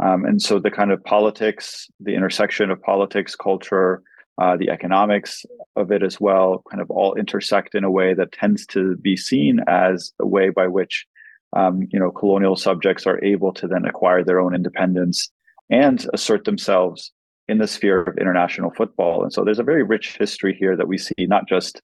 um, 0.00 0.24
and 0.24 0.40
so 0.40 0.58
the 0.58 0.70
kind 0.70 0.92
of 0.92 1.02
politics, 1.04 1.88
the 2.00 2.14
intersection 2.14 2.70
of 2.70 2.80
politics, 2.82 3.34
culture, 3.34 4.02
uh, 4.40 4.56
the 4.56 4.70
economics 4.70 5.44
of 5.74 5.90
it 5.90 6.02
as 6.02 6.20
well, 6.20 6.62
kind 6.70 6.80
of 6.80 6.90
all 6.90 7.14
intersect 7.14 7.74
in 7.74 7.82
a 7.82 7.90
way 7.90 8.14
that 8.14 8.32
tends 8.32 8.64
to 8.66 8.96
be 8.96 9.16
seen 9.16 9.60
as 9.66 10.12
a 10.20 10.26
way 10.26 10.50
by 10.50 10.66
which 10.68 11.06
um, 11.54 11.88
you 11.90 11.98
know 11.98 12.10
colonial 12.10 12.56
subjects 12.56 13.06
are 13.06 13.22
able 13.24 13.52
to 13.52 13.66
then 13.66 13.84
acquire 13.84 14.22
their 14.22 14.38
own 14.38 14.54
independence 14.54 15.30
and 15.70 16.06
assert 16.14 16.44
themselves 16.44 17.12
in 17.48 17.58
the 17.58 17.66
sphere 17.66 18.02
of 18.02 18.18
international 18.18 18.70
football. 18.70 19.22
And 19.22 19.32
so 19.32 19.44
there's 19.44 19.58
a 19.58 19.64
very 19.64 19.82
rich 19.82 20.16
history 20.18 20.54
here 20.54 20.76
that 20.76 20.88
we 20.88 20.98
see, 20.98 21.14
not 21.26 21.48
just 21.48 21.82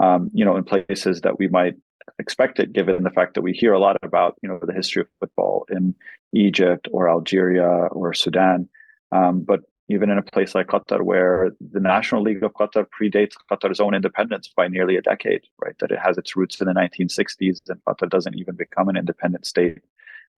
um, 0.00 0.30
you 0.34 0.44
know 0.44 0.56
in 0.56 0.64
places 0.64 1.22
that 1.22 1.38
we 1.38 1.48
might 1.48 1.76
expect 2.18 2.58
it, 2.58 2.72
given 2.72 3.02
the 3.02 3.10
fact 3.10 3.34
that 3.34 3.42
we 3.42 3.52
hear 3.52 3.72
a 3.72 3.78
lot 3.78 3.96
about 4.02 4.36
you 4.42 4.48
know 4.48 4.58
the 4.62 4.72
history 4.72 5.02
of 5.02 5.08
football 5.20 5.66
in 5.70 5.94
Egypt 6.32 6.88
or 6.92 7.08
Algeria 7.08 7.68
or 7.68 8.14
Sudan, 8.14 8.68
um, 9.12 9.40
but 9.40 9.60
even 9.88 10.10
in 10.10 10.18
a 10.18 10.22
place 10.22 10.54
like 10.54 10.66
Qatar, 10.66 11.02
where 11.02 11.52
the 11.60 11.80
National 11.80 12.22
League 12.22 12.42
of 12.42 12.52
Qatar 12.54 12.86
predates 12.98 13.34
Qatar's 13.50 13.78
own 13.80 13.94
independence 13.94 14.50
by 14.54 14.66
nearly 14.66 14.96
a 14.96 15.02
decade, 15.02 15.42
right? 15.62 15.78
That 15.78 15.92
it 15.92 15.98
has 15.98 16.18
its 16.18 16.34
roots 16.34 16.60
in 16.60 16.66
the 16.66 16.72
1960s, 16.72 17.60
and 17.68 17.84
Qatar 17.84 18.08
doesn't 18.08 18.36
even 18.36 18.56
become 18.56 18.88
an 18.88 18.96
independent 18.96 19.46
state 19.46 19.78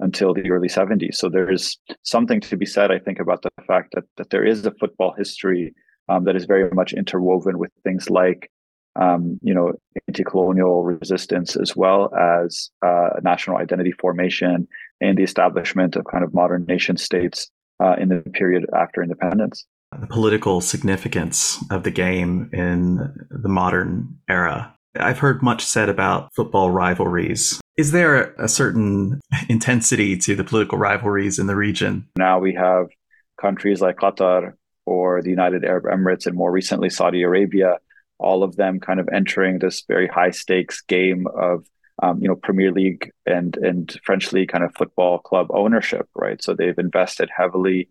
until 0.01 0.35
the 0.35 0.51
early 0.51 0.69
70s. 0.69 1.15
So 1.15 1.29
there's 1.29 1.79
something 2.03 2.41
to 2.43 2.57
be 2.57 2.67
said, 2.67 2.91
I 2.91 2.99
think, 2.99 3.19
about 3.19 3.43
the 3.43 3.51
fact 3.67 3.95
that 3.95 4.05
that 4.17 4.31
there 4.31 4.45
is 4.45 4.67
a 4.67 4.71
football 4.73 5.15
history 5.17 5.75
um, 6.09 6.25
that 6.25 6.37
is 6.37 6.45
very 6.45 6.71
much 6.71 6.93
interwoven 6.93 7.59
with 7.59 7.71
things 7.85 8.11
like 8.11 8.51
um, 8.99 9.39
you 9.43 9.55
know, 9.55 9.73
anti-colonial 10.09 10.83
resistance 10.83 11.57
as 11.57 11.77
well 11.77 12.13
as 12.15 12.71
uh, 12.85 13.11
national 13.23 13.59
identity 13.59 13.93
formation 13.93 14.67
and 15.01 15.17
the 15.17 15.23
establishment 15.23 15.97
of 15.97 16.05
kind 16.11 16.25
of 16.25 16.35
modern 16.35 16.65
nation 16.67 16.97
states 16.97 17.51
uh, 17.81 17.95
in 17.99 18.09
the 18.09 18.21
period 18.35 18.67
after 18.77 19.03
independence. 19.03 19.65
The 19.99 20.07
political 20.07 20.61
significance 20.61 21.65
of 21.71 21.85
the 21.85 21.91
game 21.91 22.51
in 22.53 23.15
the 23.31 23.49
modern 23.49 24.19
era. 24.29 24.75
I've 24.99 25.19
heard 25.19 25.43
much 25.43 25.65
said 25.65 25.89
about 25.89 26.31
football 26.35 26.71
rivalries. 26.71 27.61
Is 27.77 27.93
there 27.93 28.35
a 28.35 28.49
certain 28.49 29.21
intensity 29.49 30.17
to 30.19 30.35
the 30.35 30.45
political 30.45 30.77
rivalries 30.77 31.39
in 31.39 31.47
the 31.47 31.57
region? 31.57 32.09
Now 32.19 32.39
we 32.39 32.55
have 32.55 32.89
countries 33.41 33.81
like 33.81 33.97
Qatar 33.97 34.55
or 34.85 35.23
the 35.23 35.31
United 35.31 35.65
Arab 35.65 35.85
Emirates 35.85 36.27
and 36.27 36.37
more 36.37 36.51
recently 36.51 36.91
Saudi 36.91 37.23
Arabia 37.23 37.77
all 38.19 38.43
of 38.43 38.57
them 38.57 38.81
kind 38.81 39.01
of 39.01 39.09
entering 39.13 39.59
this 39.59 39.85
very 39.87 40.07
high 40.07 40.31
stakes 40.31 40.81
game 40.83 41.27
of 41.29 41.67
um, 42.03 42.21
you 42.21 42.29
know 42.29 42.37
Premier 42.37 42.73
League 42.73 43.13
and 43.27 43.57
and 43.57 43.99
French 44.05 44.33
league 44.33 44.49
kind 44.51 44.65
of 44.65 44.75
football 44.75 45.19
club 45.19 45.49
ownership, 45.51 46.09
right? 46.15 46.43
So 46.43 46.55
they've 46.55 46.79
invested 46.79 47.31
heavily 47.35 47.89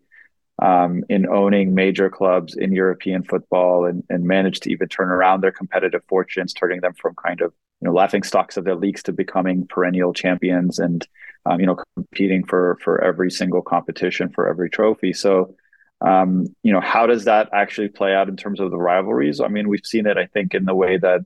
um, 0.60 1.04
in 1.08 1.28
owning 1.28 1.74
major 1.74 2.10
clubs 2.10 2.56
in 2.56 2.72
European 2.72 3.22
football 3.22 3.84
and 3.84 4.02
and 4.08 4.24
managed 4.24 4.62
to 4.64 4.72
even 4.72 4.88
turn 4.88 5.08
around 5.08 5.40
their 5.40 5.52
competitive 5.52 6.02
fortunes, 6.08 6.52
turning 6.52 6.80
them 6.80 6.94
from 6.94 7.14
kind 7.14 7.40
of 7.40 7.52
you 7.80 7.86
know 7.86 7.92
laughing 7.92 8.22
stocks 8.22 8.56
of 8.56 8.64
their 8.64 8.76
leagues 8.76 9.02
to 9.04 9.12
becoming 9.12 9.66
perennial 9.66 10.12
champions 10.12 10.78
and 10.78 11.06
um, 11.46 11.60
you 11.60 11.66
know 11.66 11.76
competing 11.94 12.44
for 12.44 12.78
for 12.82 13.02
every 13.02 13.30
single 13.30 13.62
competition 13.62 14.30
for 14.30 14.48
every 14.48 14.70
trophy. 14.70 15.12
So 15.12 15.54
um, 16.00 16.46
you 16.62 16.72
know, 16.72 16.80
how 16.80 17.06
does 17.06 17.24
that 17.24 17.48
actually 17.52 17.88
play 17.88 18.14
out 18.14 18.28
in 18.28 18.36
terms 18.36 18.60
of 18.60 18.70
the 18.70 18.78
rivalries? 18.78 19.40
I 19.40 19.48
mean, 19.48 19.68
we've 19.68 19.84
seen 19.84 20.06
it, 20.06 20.16
I 20.16 20.26
think, 20.26 20.54
in 20.54 20.64
the 20.64 20.74
way 20.74 20.96
that 20.98 21.22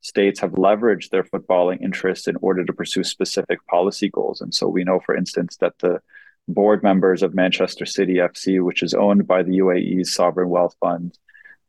states 0.00 0.40
have 0.40 0.52
leveraged 0.52 1.10
their 1.10 1.24
footballing 1.24 1.80
interests 1.80 2.28
in 2.28 2.36
order 2.36 2.64
to 2.64 2.72
pursue 2.72 3.04
specific 3.04 3.64
policy 3.66 4.08
goals. 4.08 4.40
And 4.40 4.54
so 4.54 4.68
we 4.68 4.84
know, 4.84 5.00
for 5.00 5.16
instance, 5.16 5.56
that 5.56 5.78
the 5.78 6.00
board 6.48 6.82
members 6.82 7.22
of 7.22 7.34
Manchester 7.34 7.86
City 7.86 8.14
FC, 8.14 8.62
which 8.62 8.82
is 8.82 8.94
owned 8.94 9.26
by 9.26 9.42
the 9.42 9.58
UAE's 9.58 10.12
sovereign 10.12 10.48
wealth 10.50 10.76
fund, 10.80 11.16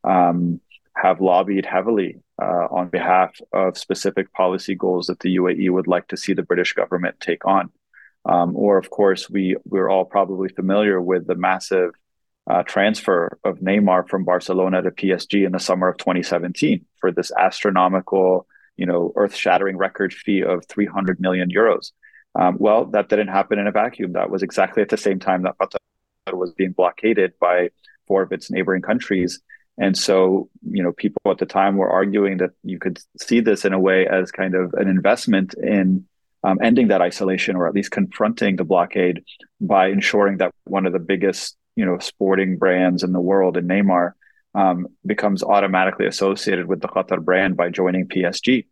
um, 0.03 0.59
have 0.95 1.21
lobbied 1.21 1.65
heavily 1.65 2.19
uh, 2.41 2.67
on 2.69 2.87
behalf 2.89 3.39
of 3.51 3.77
specific 3.77 4.31
policy 4.33 4.75
goals 4.75 5.07
that 5.07 5.19
the 5.19 5.37
UAE 5.37 5.69
would 5.71 5.87
like 5.87 6.07
to 6.09 6.17
see 6.17 6.33
the 6.33 6.43
British 6.43 6.73
government 6.73 7.19
take 7.19 7.45
on. 7.45 7.71
Um, 8.25 8.55
or, 8.55 8.77
of 8.77 8.89
course, 8.89 9.29
we 9.29 9.57
we're 9.65 9.89
all 9.89 10.05
probably 10.05 10.49
familiar 10.49 11.01
with 11.01 11.27
the 11.27 11.35
massive 11.35 11.91
uh, 12.47 12.63
transfer 12.63 13.37
of 13.43 13.59
Neymar 13.59 14.09
from 14.09 14.25
Barcelona 14.25 14.81
to 14.81 14.91
PSG 14.91 15.45
in 15.45 15.51
the 15.51 15.59
summer 15.59 15.87
of 15.87 15.97
2017 15.97 16.85
for 16.99 17.11
this 17.11 17.31
astronomical, 17.37 18.47
you 18.75 18.85
know, 18.85 19.13
earth-shattering 19.15 19.77
record 19.77 20.13
fee 20.13 20.43
of 20.43 20.65
300 20.67 21.19
million 21.19 21.49
euros. 21.49 21.91
Um, 22.35 22.57
well, 22.59 22.85
that 22.85 23.09
didn't 23.09 23.29
happen 23.29 23.59
in 23.59 23.67
a 23.67 23.71
vacuum. 23.71 24.13
That 24.13 24.29
was 24.29 24.43
exactly 24.43 24.81
at 24.81 24.89
the 24.89 24.97
same 24.97 25.19
time 25.19 25.43
that 25.43 25.57
Qatar 25.57 25.77
was 26.33 26.53
being 26.53 26.71
blockaded 26.71 27.33
by 27.39 27.69
four 28.07 28.23
of 28.23 28.31
its 28.31 28.51
neighboring 28.51 28.81
countries. 28.81 29.39
And 29.77 29.97
so, 29.97 30.49
you 30.69 30.83
know, 30.83 30.91
people 30.91 31.21
at 31.31 31.37
the 31.37 31.45
time 31.45 31.77
were 31.77 31.89
arguing 31.89 32.37
that 32.37 32.51
you 32.63 32.79
could 32.79 32.99
see 33.19 33.39
this 33.39 33.65
in 33.65 33.73
a 33.73 33.79
way 33.79 34.05
as 34.07 34.31
kind 34.31 34.55
of 34.55 34.73
an 34.73 34.87
investment 34.87 35.53
in 35.55 36.05
um, 36.43 36.59
ending 36.61 36.89
that 36.89 37.01
isolation 37.01 37.55
or 37.55 37.67
at 37.67 37.73
least 37.73 37.91
confronting 37.91 38.57
the 38.57 38.65
blockade 38.65 39.23
by 39.61 39.87
ensuring 39.87 40.37
that 40.37 40.51
one 40.65 40.85
of 40.85 40.93
the 40.93 40.99
biggest 40.99 41.55
you 41.75 41.85
know 41.85 41.97
sporting 41.99 42.57
brands 42.57 43.03
in 43.03 43.13
the 43.13 43.21
world 43.21 43.57
and 43.57 43.69
Neymar 43.69 44.13
um, 44.55 44.87
becomes 45.05 45.43
automatically 45.43 46.05
associated 46.05 46.67
with 46.67 46.81
the 46.81 46.87
Qatar 46.87 47.23
brand 47.23 47.57
by 47.57 47.69
joining 47.69 48.07
PSG 48.07 48.65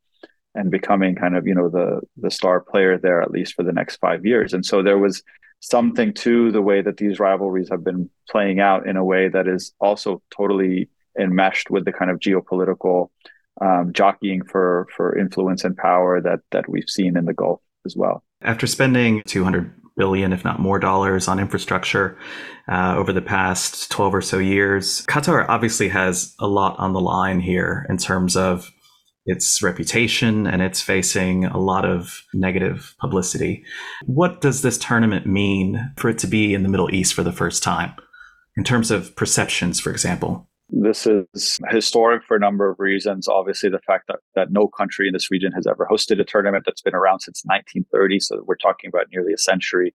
and 0.54 0.70
becoming 0.70 1.16
kind 1.16 1.36
of 1.36 1.48
you 1.48 1.56
know 1.56 1.70
the 1.70 2.02
the 2.18 2.32
star 2.32 2.60
player 2.60 2.98
there 2.98 3.22
at 3.22 3.32
least 3.32 3.56
for 3.56 3.64
the 3.64 3.74
next 3.74 3.98
five 3.98 4.26
years. 4.26 4.54
And 4.54 4.66
so 4.66 4.84
there 4.84 4.98
was 4.98 5.24
something 5.60 6.14
to 6.14 6.52
the 6.52 6.62
way 6.62 6.82
that 6.82 6.98
these 6.98 7.20
rivalries 7.20 7.70
have 7.70 7.84
been 7.84 8.10
playing 8.30 8.60
out 8.60 8.88
in 8.88 8.98
a 8.98 9.06
way 9.06 9.30
that 9.30 9.48
is 9.48 9.74
also 9.80 10.22
totally 10.36 10.90
enmeshed 11.20 11.70
with 11.70 11.86
the 11.86 11.94
kind 11.94 12.10
of 12.10 12.20
geopolitical 12.20 13.10
um, 13.62 13.94
jockeying 13.94 14.44
for 14.44 14.88
for 14.96 15.18
influence 15.18 15.64
and 15.64 15.78
power 15.78 16.22
that 16.22 16.40
that 16.52 16.70
we've 16.70 16.90
seen 16.90 17.18
in 17.18 17.26
the 17.26 17.34
Gulf 17.34 17.62
as 17.86 17.96
well. 17.96 18.24
After 18.42 18.68
spending 18.68 19.22
200 19.26 19.72
billion, 20.02 20.34
if 20.34 20.44
not 20.44 20.60
more, 20.60 20.80
dollars 20.80 21.28
on 21.28 21.40
infrastructure 21.40 22.18
uh, 22.68 22.96
over 22.98 23.14
the 23.14 23.22
past 23.22 23.92
12 23.92 24.16
or 24.16 24.22
so 24.22 24.40
years. 24.40 25.06
Qatar 25.06 25.46
obviously 25.48 25.90
has 25.90 26.34
a 26.40 26.48
lot 26.48 26.76
on 26.80 26.94
the 26.94 27.00
line 27.00 27.40
here 27.40 27.86
in 27.88 27.98
terms 27.98 28.36
of 28.36 28.72
its 29.28 29.62
reputation 29.62 30.48
and 30.48 30.64
it's 30.64 30.82
facing 30.82 31.46
a 31.46 31.60
lot 31.60 31.86
of 31.86 32.24
negative 32.34 32.96
publicity. 33.00 33.64
What 34.08 34.42
does 34.42 34.64
this 34.64 34.80
tournament 34.80 35.28
mean 35.28 35.94
for 35.98 36.10
it 36.10 36.18
to 36.18 36.28
be 36.28 36.56
in 36.56 36.64
the 36.64 36.70
Middle 36.70 36.92
East 36.92 37.14
for 37.14 37.22
the 37.22 37.32
first 37.32 37.62
time 37.62 37.94
in 38.58 38.64
terms 38.64 38.90
of 38.90 39.16
perceptions, 39.16 39.80
for 39.80 39.92
example? 39.92 40.50
This 40.74 41.06
is 41.06 41.60
historic 41.70 42.24
for 42.24 42.38
a 42.38 42.40
number 42.40 42.70
of 42.70 42.80
reasons. 42.80 43.28
Obviously, 43.28 43.70
the 43.70 43.80
fact 43.80 44.08
that, 44.08 44.20
that 44.36 44.52
no 44.52 44.70
country 44.70 45.08
in 45.08 45.14
this 45.14 45.30
region 45.30 45.52
has 45.52 45.68
ever 45.68 45.86
hosted 45.92 46.20
a 46.22 46.24
tournament 46.24 46.64
that's 46.66 46.82
been 46.82 46.96
around 46.96 47.20
since 47.20 47.44
1930. 47.44 48.20
So 48.22 48.44
we're 48.46 48.56
talking 48.56 48.88
about 48.88 49.08
nearly 49.12 49.34
a 49.34 49.38
century, 49.38 49.94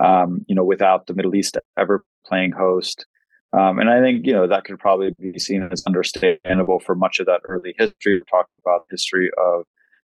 um, 0.00 0.44
you 0.48 0.56
know, 0.56 0.64
without 0.64 1.06
the 1.06 1.14
Middle 1.14 1.36
East 1.36 1.56
ever 1.78 2.04
playing 2.26 2.50
host. 2.50 3.06
Um, 3.52 3.78
and 3.78 3.88
I 3.88 4.00
think, 4.00 4.26
you 4.26 4.32
know, 4.32 4.48
that 4.48 4.64
could 4.64 4.80
probably 4.80 5.14
be 5.18 5.38
seen 5.38 5.62
as 5.70 5.84
understandable 5.86 6.80
for 6.80 6.96
much 6.96 7.20
of 7.20 7.26
that 7.26 7.42
early 7.44 7.74
history. 7.78 8.14
We 8.14 8.22
talked 8.28 8.50
about 8.60 8.86
history 8.90 9.30
of, 9.38 9.64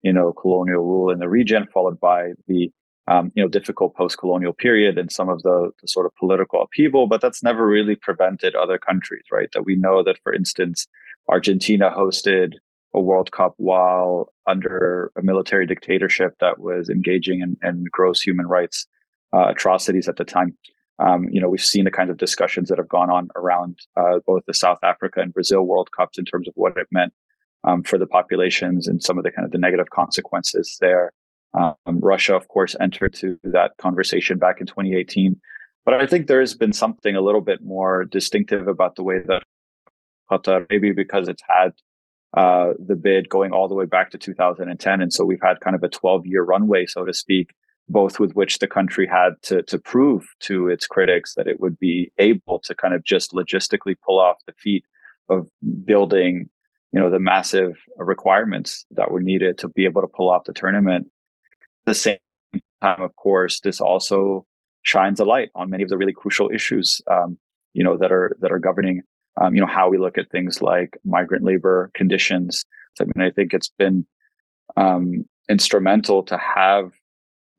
you 0.03 0.13
know, 0.13 0.31
colonial 0.31 0.83
rule 0.83 1.11
in 1.11 1.19
the 1.19 1.29
region, 1.29 1.67
followed 1.73 1.99
by 1.99 2.31
the 2.47 2.71
um, 3.07 3.31
you 3.35 3.43
know, 3.43 3.47
difficult 3.49 3.95
post-colonial 3.95 4.53
period 4.53 4.97
and 4.97 5.11
some 5.11 5.29
of 5.29 5.41
the, 5.43 5.71
the, 5.81 5.87
sort 5.87 6.05
of 6.05 6.15
political 6.15 6.61
upheaval, 6.61 7.07
but 7.07 7.21
that's 7.21 7.41
never 7.41 7.65
really 7.65 7.95
prevented 7.95 8.53
other 8.55 8.77
countries, 8.77 9.23
right? 9.31 9.49
That 9.53 9.65
we 9.65 9.75
know 9.75 10.03
that, 10.03 10.19
for 10.23 10.33
instance, 10.33 10.87
Argentina 11.29 11.89
hosted 11.89 12.53
a 12.93 12.99
World 12.99 13.31
Cup 13.31 13.53
while 13.57 14.33
under 14.45 15.11
a 15.17 15.21
military 15.21 15.65
dictatorship 15.65 16.35
that 16.39 16.59
was 16.59 16.89
engaging 16.89 17.41
in, 17.41 17.57
in 17.63 17.85
gross 17.91 18.21
human 18.21 18.47
rights 18.47 18.87
uh, 19.33 19.47
atrocities 19.49 20.07
at 20.07 20.17
the 20.17 20.25
time. 20.25 20.57
Um, 20.99 21.27
you 21.29 21.39
know, 21.39 21.47
we've 21.47 21.61
seen 21.61 21.85
the 21.85 21.91
kinds 21.91 22.09
of 22.09 22.17
discussions 22.17 22.69
that 22.69 22.77
have 22.77 22.89
gone 22.89 23.09
on 23.09 23.29
around 23.35 23.77
uh, 23.95 24.19
both 24.25 24.43
the 24.47 24.53
South 24.53 24.79
Africa 24.83 25.21
and 25.21 25.33
Brazil 25.33 25.61
World 25.61 25.89
Cups 25.95 26.17
in 26.17 26.25
terms 26.25 26.47
of 26.47 26.55
what 26.55 26.75
it 26.75 26.87
meant 26.91 27.13
um, 27.63 27.83
for 27.83 27.97
the 27.97 28.07
populations 28.07 28.87
and 28.87 29.03
some 29.03 29.17
of 29.17 29.23
the 29.23 29.31
kind 29.31 29.45
of 29.45 29.51
the 29.51 29.59
negative 29.59 29.91
consequences 29.91 30.77
there. 30.81 31.11
Um, 31.53 31.75
Russia, 31.87 32.35
of 32.35 32.47
course, 32.47 32.75
entered 32.79 33.13
to 33.15 33.39
that 33.43 33.71
conversation 33.77 34.37
back 34.37 34.59
in 34.59 34.67
2018. 34.67 35.39
But 35.85 35.95
I 35.95 36.05
think 36.05 36.27
there 36.27 36.41
has 36.41 36.53
been 36.53 36.73
something 36.73 37.15
a 37.15 37.21
little 37.21 37.41
bit 37.41 37.63
more 37.63 38.03
distinctive 38.03 38.67
about 38.67 38.95
the 38.95 39.03
way 39.03 39.19
that 39.27 39.43
Qatar, 40.29 40.65
maybe 40.69 40.91
because 40.91 41.27
it's 41.27 41.43
had 41.47 41.71
uh, 42.35 42.73
the 42.85 42.95
bid 42.95 43.29
going 43.29 43.53
all 43.53 43.67
the 43.67 43.75
way 43.75 43.85
back 43.85 44.11
to 44.11 44.17
2010. 44.17 45.01
And 45.01 45.13
so 45.13 45.23
we've 45.23 45.41
had 45.41 45.61
kind 45.61 45.75
of 45.75 45.83
a 45.83 45.89
12 45.89 46.25
year 46.25 46.43
runway, 46.43 46.85
so 46.85 47.05
to 47.05 47.13
speak, 47.13 47.51
both 47.87 48.19
with 48.19 48.33
which 48.33 48.59
the 48.59 48.67
country 48.67 49.07
had 49.07 49.41
to, 49.43 49.63
to 49.63 49.79
prove 49.79 50.27
to 50.41 50.67
its 50.67 50.87
critics 50.87 51.35
that 51.35 51.47
it 51.47 51.59
would 51.61 51.79
be 51.79 52.11
able 52.17 52.59
to 52.65 52.75
kind 52.75 52.93
of 52.93 53.03
just 53.03 53.31
logistically 53.31 53.95
pull 54.05 54.19
off 54.19 54.37
the 54.45 54.53
feat 54.53 54.83
of 55.29 55.47
building, 55.85 56.49
you 56.91 56.99
know, 56.99 57.09
the 57.09 57.19
massive 57.19 57.77
requirements 57.97 58.85
that 58.91 59.09
were 59.09 59.21
needed 59.21 59.57
to 59.59 59.69
be 59.69 59.85
able 59.85 60.01
to 60.01 60.07
pull 60.07 60.29
off 60.29 60.43
the 60.43 60.53
tournament 60.53 61.07
the 61.87 61.95
same 61.95 62.17
time, 62.83 63.01
of 63.01 63.15
course, 63.15 63.59
this 63.61 63.81
also 63.81 64.45
shines 64.83 65.19
a 65.19 65.25
light 65.25 65.49
on 65.55 65.69
many 65.69 65.83
of 65.83 65.89
the 65.89 65.97
really 65.97 66.13
crucial 66.13 66.49
issues, 66.53 67.01
um, 67.09 67.37
you 67.73 67.83
know, 67.83 67.97
that 67.97 68.11
are 68.11 68.37
that 68.41 68.51
are 68.51 68.59
governing, 68.59 69.01
um, 69.41 69.55
you 69.55 69.61
know, 69.61 69.67
how 69.67 69.89
we 69.89 69.97
look 69.97 70.17
at 70.17 70.29
things 70.29 70.61
like 70.61 70.97
migrant 71.03 71.43
labor 71.43 71.89
conditions. 71.95 72.63
So, 72.95 73.03
I 73.03 73.07
mean, 73.07 73.27
I 73.27 73.31
think 73.31 73.53
it's 73.53 73.69
been 73.69 74.05
um, 74.75 75.25
instrumental 75.49 76.23
to 76.23 76.37
have 76.37 76.91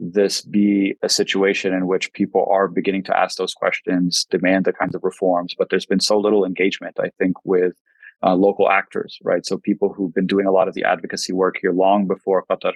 this 0.00 0.42
be 0.42 0.94
a 1.02 1.08
situation 1.08 1.72
in 1.74 1.88
which 1.88 2.12
people 2.12 2.46
are 2.50 2.68
beginning 2.68 3.02
to 3.04 3.18
ask 3.18 3.36
those 3.36 3.54
questions, 3.54 4.26
demand 4.30 4.64
the 4.64 4.72
kinds 4.72 4.94
of 4.94 5.02
reforms, 5.02 5.54
but 5.58 5.70
there's 5.70 5.86
been 5.86 6.00
so 6.00 6.18
little 6.18 6.44
engagement, 6.44 6.96
I 7.00 7.10
think, 7.18 7.34
with 7.44 7.74
uh, 8.22 8.34
local 8.34 8.70
actors, 8.70 9.18
right? 9.24 9.44
So 9.44 9.58
people 9.58 9.92
who've 9.92 10.14
been 10.14 10.26
doing 10.26 10.46
a 10.46 10.52
lot 10.52 10.68
of 10.68 10.74
the 10.74 10.84
advocacy 10.84 11.32
work 11.32 11.56
here 11.60 11.72
long 11.72 12.06
before 12.06 12.44
Qatar 12.48 12.74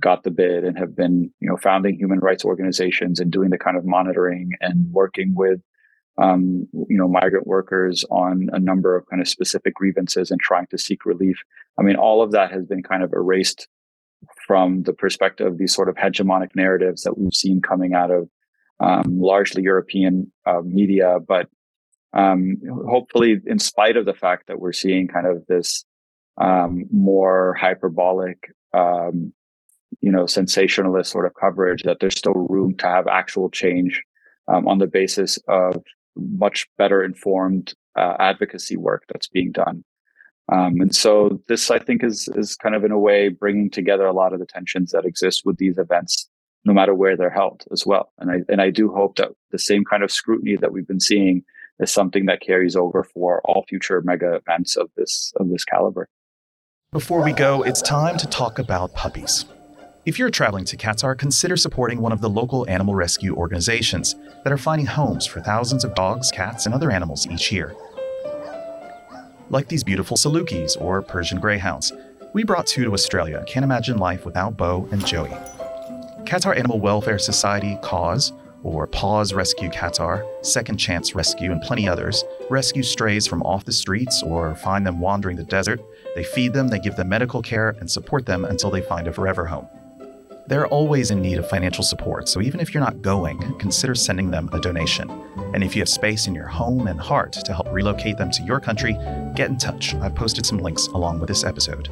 got 0.00 0.22
the 0.22 0.30
bid 0.30 0.64
and 0.64 0.78
have 0.78 0.96
been, 0.96 1.32
you 1.40 1.48
know, 1.48 1.56
founding 1.56 1.96
human 1.96 2.18
rights 2.18 2.44
organizations 2.44 3.20
and 3.20 3.30
doing 3.30 3.50
the 3.50 3.58
kind 3.58 3.76
of 3.76 3.84
monitoring 3.84 4.50
and 4.60 4.90
working 4.92 5.34
with, 5.34 5.60
um, 6.18 6.66
you 6.88 6.96
know, 6.96 7.08
migrant 7.08 7.46
workers 7.46 8.04
on 8.10 8.48
a 8.52 8.58
number 8.58 8.96
of 8.96 9.06
kind 9.08 9.22
of 9.22 9.28
specific 9.28 9.74
grievances 9.74 10.30
and 10.30 10.40
trying 10.40 10.66
to 10.68 10.78
seek 10.78 11.04
relief. 11.04 11.36
I 11.78 11.82
mean, 11.82 11.96
all 11.96 12.22
of 12.22 12.32
that 12.32 12.50
has 12.50 12.64
been 12.64 12.82
kind 12.82 13.02
of 13.02 13.12
erased 13.12 13.68
from 14.46 14.82
the 14.82 14.92
perspective 14.92 15.46
of 15.46 15.58
these 15.58 15.74
sort 15.74 15.88
of 15.88 15.96
hegemonic 15.96 16.50
narratives 16.54 17.02
that 17.02 17.18
we've 17.18 17.34
seen 17.34 17.60
coming 17.60 17.94
out 17.94 18.10
of 18.10 18.28
um, 18.80 19.20
largely 19.20 19.62
European 19.62 20.32
uh, 20.46 20.60
media, 20.64 21.18
but 21.26 21.48
um, 22.14 22.56
hopefully, 22.88 23.40
in 23.44 23.58
spite 23.58 23.96
of 23.96 24.06
the 24.06 24.14
fact 24.14 24.46
that 24.46 24.60
we're 24.60 24.72
seeing 24.72 25.08
kind 25.08 25.26
of 25.26 25.44
this 25.46 25.84
um, 26.40 26.84
more 26.92 27.54
hyperbolic, 27.54 28.52
um, 28.72 29.32
you 30.04 30.12
know, 30.12 30.26
sensationalist 30.26 31.10
sort 31.10 31.24
of 31.24 31.32
coverage, 31.34 31.82
that 31.84 31.98
there's 31.98 32.18
still 32.18 32.34
room 32.34 32.76
to 32.76 32.86
have 32.86 33.06
actual 33.06 33.48
change 33.48 34.02
um, 34.48 34.68
on 34.68 34.78
the 34.78 34.86
basis 34.86 35.38
of 35.48 35.82
much 36.14 36.66
better 36.76 37.02
informed 37.02 37.72
uh, 37.96 38.14
advocacy 38.18 38.76
work 38.76 39.04
that's 39.08 39.28
being 39.28 39.50
done. 39.50 39.82
Um, 40.52 40.82
and 40.82 40.94
so 40.94 41.40
this, 41.48 41.70
I 41.70 41.78
think, 41.78 42.04
is 42.04 42.28
is 42.36 42.54
kind 42.54 42.74
of 42.74 42.84
in 42.84 42.92
a 42.92 42.98
way 42.98 43.30
bringing 43.30 43.70
together 43.70 44.06
a 44.06 44.12
lot 44.12 44.34
of 44.34 44.40
the 44.40 44.46
tensions 44.56 44.90
that 44.90 45.06
exist 45.06 45.42
with 45.46 45.56
these 45.56 45.78
events, 45.78 46.28
no 46.66 46.74
matter 46.74 46.94
where 46.94 47.16
they're 47.16 47.30
held, 47.30 47.64
as 47.72 47.86
well. 47.86 48.12
And 48.18 48.30
I 48.30 48.38
and 48.50 48.60
I 48.60 48.68
do 48.68 48.92
hope 48.92 49.16
that 49.16 49.30
the 49.52 49.58
same 49.58 49.84
kind 49.84 50.02
of 50.04 50.10
scrutiny 50.10 50.56
that 50.56 50.70
we've 50.70 50.86
been 50.86 51.00
seeing 51.00 51.42
is 51.78 51.90
something 51.90 52.26
that 52.26 52.42
carries 52.42 52.76
over 52.76 53.04
for 53.04 53.40
all 53.46 53.64
future 53.70 54.02
mega 54.02 54.34
events 54.34 54.76
of 54.76 54.90
this 54.98 55.32
of 55.40 55.48
this 55.48 55.64
caliber. 55.64 56.10
Before 56.92 57.24
we 57.24 57.32
go, 57.32 57.62
it's 57.62 57.80
time 57.80 58.18
to 58.18 58.26
talk 58.26 58.58
about 58.58 58.94
puppies. 58.94 59.46
If 60.06 60.18
you're 60.18 60.30
traveling 60.30 60.66
to 60.66 60.76
Qatar, 60.76 61.16
consider 61.16 61.56
supporting 61.56 62.00
one 62.00 62.12
of 62.12 62.20
the 62.20 62.28
local 62.28 62.68
animal 62.68 62.94
rescue 62.94 63.34
organizations 63.34 64.14
that 64.44 64.52
are 64.52 64.58
finding 64.58 64.86
homes 64.86 65.26
for 65.26 65.40
thousands 65.40 65.84
of 65.84 65.94
dogs, 65.94 66.30
cats, 66.30 66.66
and 66.66 66.74
other 66.74 66.90
animals 66.90 67.26
each 67.26 67.50
year 67.50 67.74
like 69.50 69.68
these 69.68 69.84
beautiful 69.84 70.16
Salukis 70.16 70.80
or 70.80 71.02
Persian 71.02 71.38
Greyhounds. 71.38 71.92
We 72.32 72.44
brought 72.44 72.66
two 72.66 72.84
to 72.84 72.92
Australia 72.92 73.44
can't 73.46 73.64
imagine 73.64 73.98
life 73.98 74.24
without 74.24 74.56
Bo 74.56 74.88
and 74.90 75.04
Joey. 75.06 75.30
Qatar 76.24 76.56
Animal 76.56 76.80
Welfare 76.80 77.18
Society, 77.18 77.78
QAWS, 77.82 78.32
or 78.62 78.86
Paws 78.86 79.34
Rescue 79.34 79.68
Qatar, 79.68 80.26
Second 80.44 80.78
Chance 80.78 81.14
Rescue, 81.14 81.52
and 81.52 81.60
plenty 81.60 81.86
others, 81.86 82.24
rescue 82.48 82.82
strays 82.82 83.26
from 83.26 83.42
off 83.42 83.66
the 83.66 83.72
streets 83.72 84.22
or 84.22 84.54
find 84.56 84.86
them 84.86 85.00
wandering 85.00 85.36
the 85.36 85.44
desert. 85.44 85.80
They 86.14 86.24
feed 86.24 86.54
them, 86.54 86.68
they 86.68 86.78
give 86.78 86.96
them 86.96 87.10
medical 87.10 87.42
care, 87.42 87.76
and 87.78 87.90
support 87.90 88.24
them 88.24 88.44
until 88.46 88.70
they 88.70 88.80
find 88.80 89.06
a 89.06 89.12
forever 89.12 89.44
home. 89.44 89.68
They're 90.46 90.66
always 90.66 91.10
in 91.10 91.22
need 91.22 91.38
of 91.38 91.48
financial 91.48 91.82
support, 91.82 92.28
so 92.28 92.42
even 92.42 92.60
if 92.60 92.74
you're 92.74 92.82
not 92.82 93.00
going, 93.00 93.58
consider 93.58 93.94
sending 93.94 94.30
them 94.30 94.50
a 94.52 94.60
donation. 94.60 95.10
And 95.54 95.64
if 95.64 95.74
you 95.74 95.80
have 95.80 95.88
space 95.88 96.26
in 96.26 96.34
your 96.34 96.46
home 96.46 96.86
and 96.86 97.00
heart 97.00 97.32
to 97.32 97.54
help 97.54 97.72
relocate 97.72 98.18
them 98.18 98.30
to 98.32 98.42
your 98.42 98.60
country, 98.60 98.92
get 99.34 99.48
in 99.48 99.56
touch. 99.56 99.94
I've 99.94 100.14
posted 100.14 100.44
some 100.44 100.58
links 100.58 100.86
along 100.88 101.20
with 101.20 101.28
this 101.28 101.44
episode. 101.44 101.88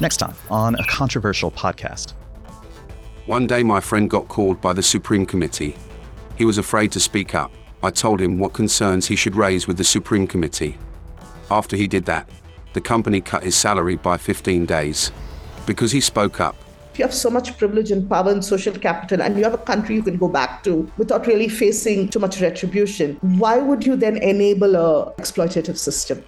Next 0.00 0.16
time 0.16 0.34
on 0.50 0.74
a 0.74 0.84
controversial 0.86 1.52
podcast. 1.52 2.14
One 3.26 3.46
day, 3.46 3.62
my 3.62 3.78
friend 3.78 4.10
got 4.10 4.26
called 4.26 4.60
by 4.60 4.72
the 4.72 4.82
Supreme 4.82 5.26
Committee. 5.26 5.76
He 6.36 6.44
was 6.44 6.58
afraid 6.58 6.90
to 6.92 7.00
speak 7.00 7.36
up. 7.36 7.52
I 7.80 7.90
told 7.90 8.20
him 8.20 8.40
what 8.40 8.54
concerns 8.54 9.06
he 9.06 9.14
should 9.14 9.36
raise 9.36 9.68
with 9.68 9.76
the 9.76 9.84
Supreme 9.84 10.26
Committee. 10.26 10.78
After 11.48 11.76
he 11.76 11.86
did 11.86 12.06
that, 12.06 12.28
the 12.72 12.80
company 12.80 13.20
cut 13.20 13.44
his 13.44 13.54
salary 13.54 13.94
by 13.94 14.16
15 14.16 14.66
days 14.66 15.12
because 15.66 15.92
he 15.92 16.00
spoke 16.00 16.40
up. 16.40 16.56
If 16.92 16.98
you 17.00 17.04
have 17.04 17.14
so 17.14 17.28
much 17.28 17.58
privilege 17.58 17.90
and 17.90 18.08
power 18.08 18.30
and 18.30 18.44
social 18.44 18.72
capital, 18.72 19.20
and 19.20 19.36
you 19.36 19.42
have 19.42 19.54
a 19.54 19.58
country 19.58 19.96
you 19.96 20.02
can 20.02 20.16
go 20.16 20.28
back 20.28 20.62
to 20.62 20.88
without 20.96 21.26
really 21.26 21.48
facing 21.48 22.08
too 22.08 22.20
much 22.20 22.40
retribution, 22.40 23.16
why 23.20 23.58
would 23.58 23.84
you 23.84 23.96
then 23.96 24.16
enable 24.18 24.76
a 24.76 25.12
exploitative 25.18 25.76
system? 25.76 26.24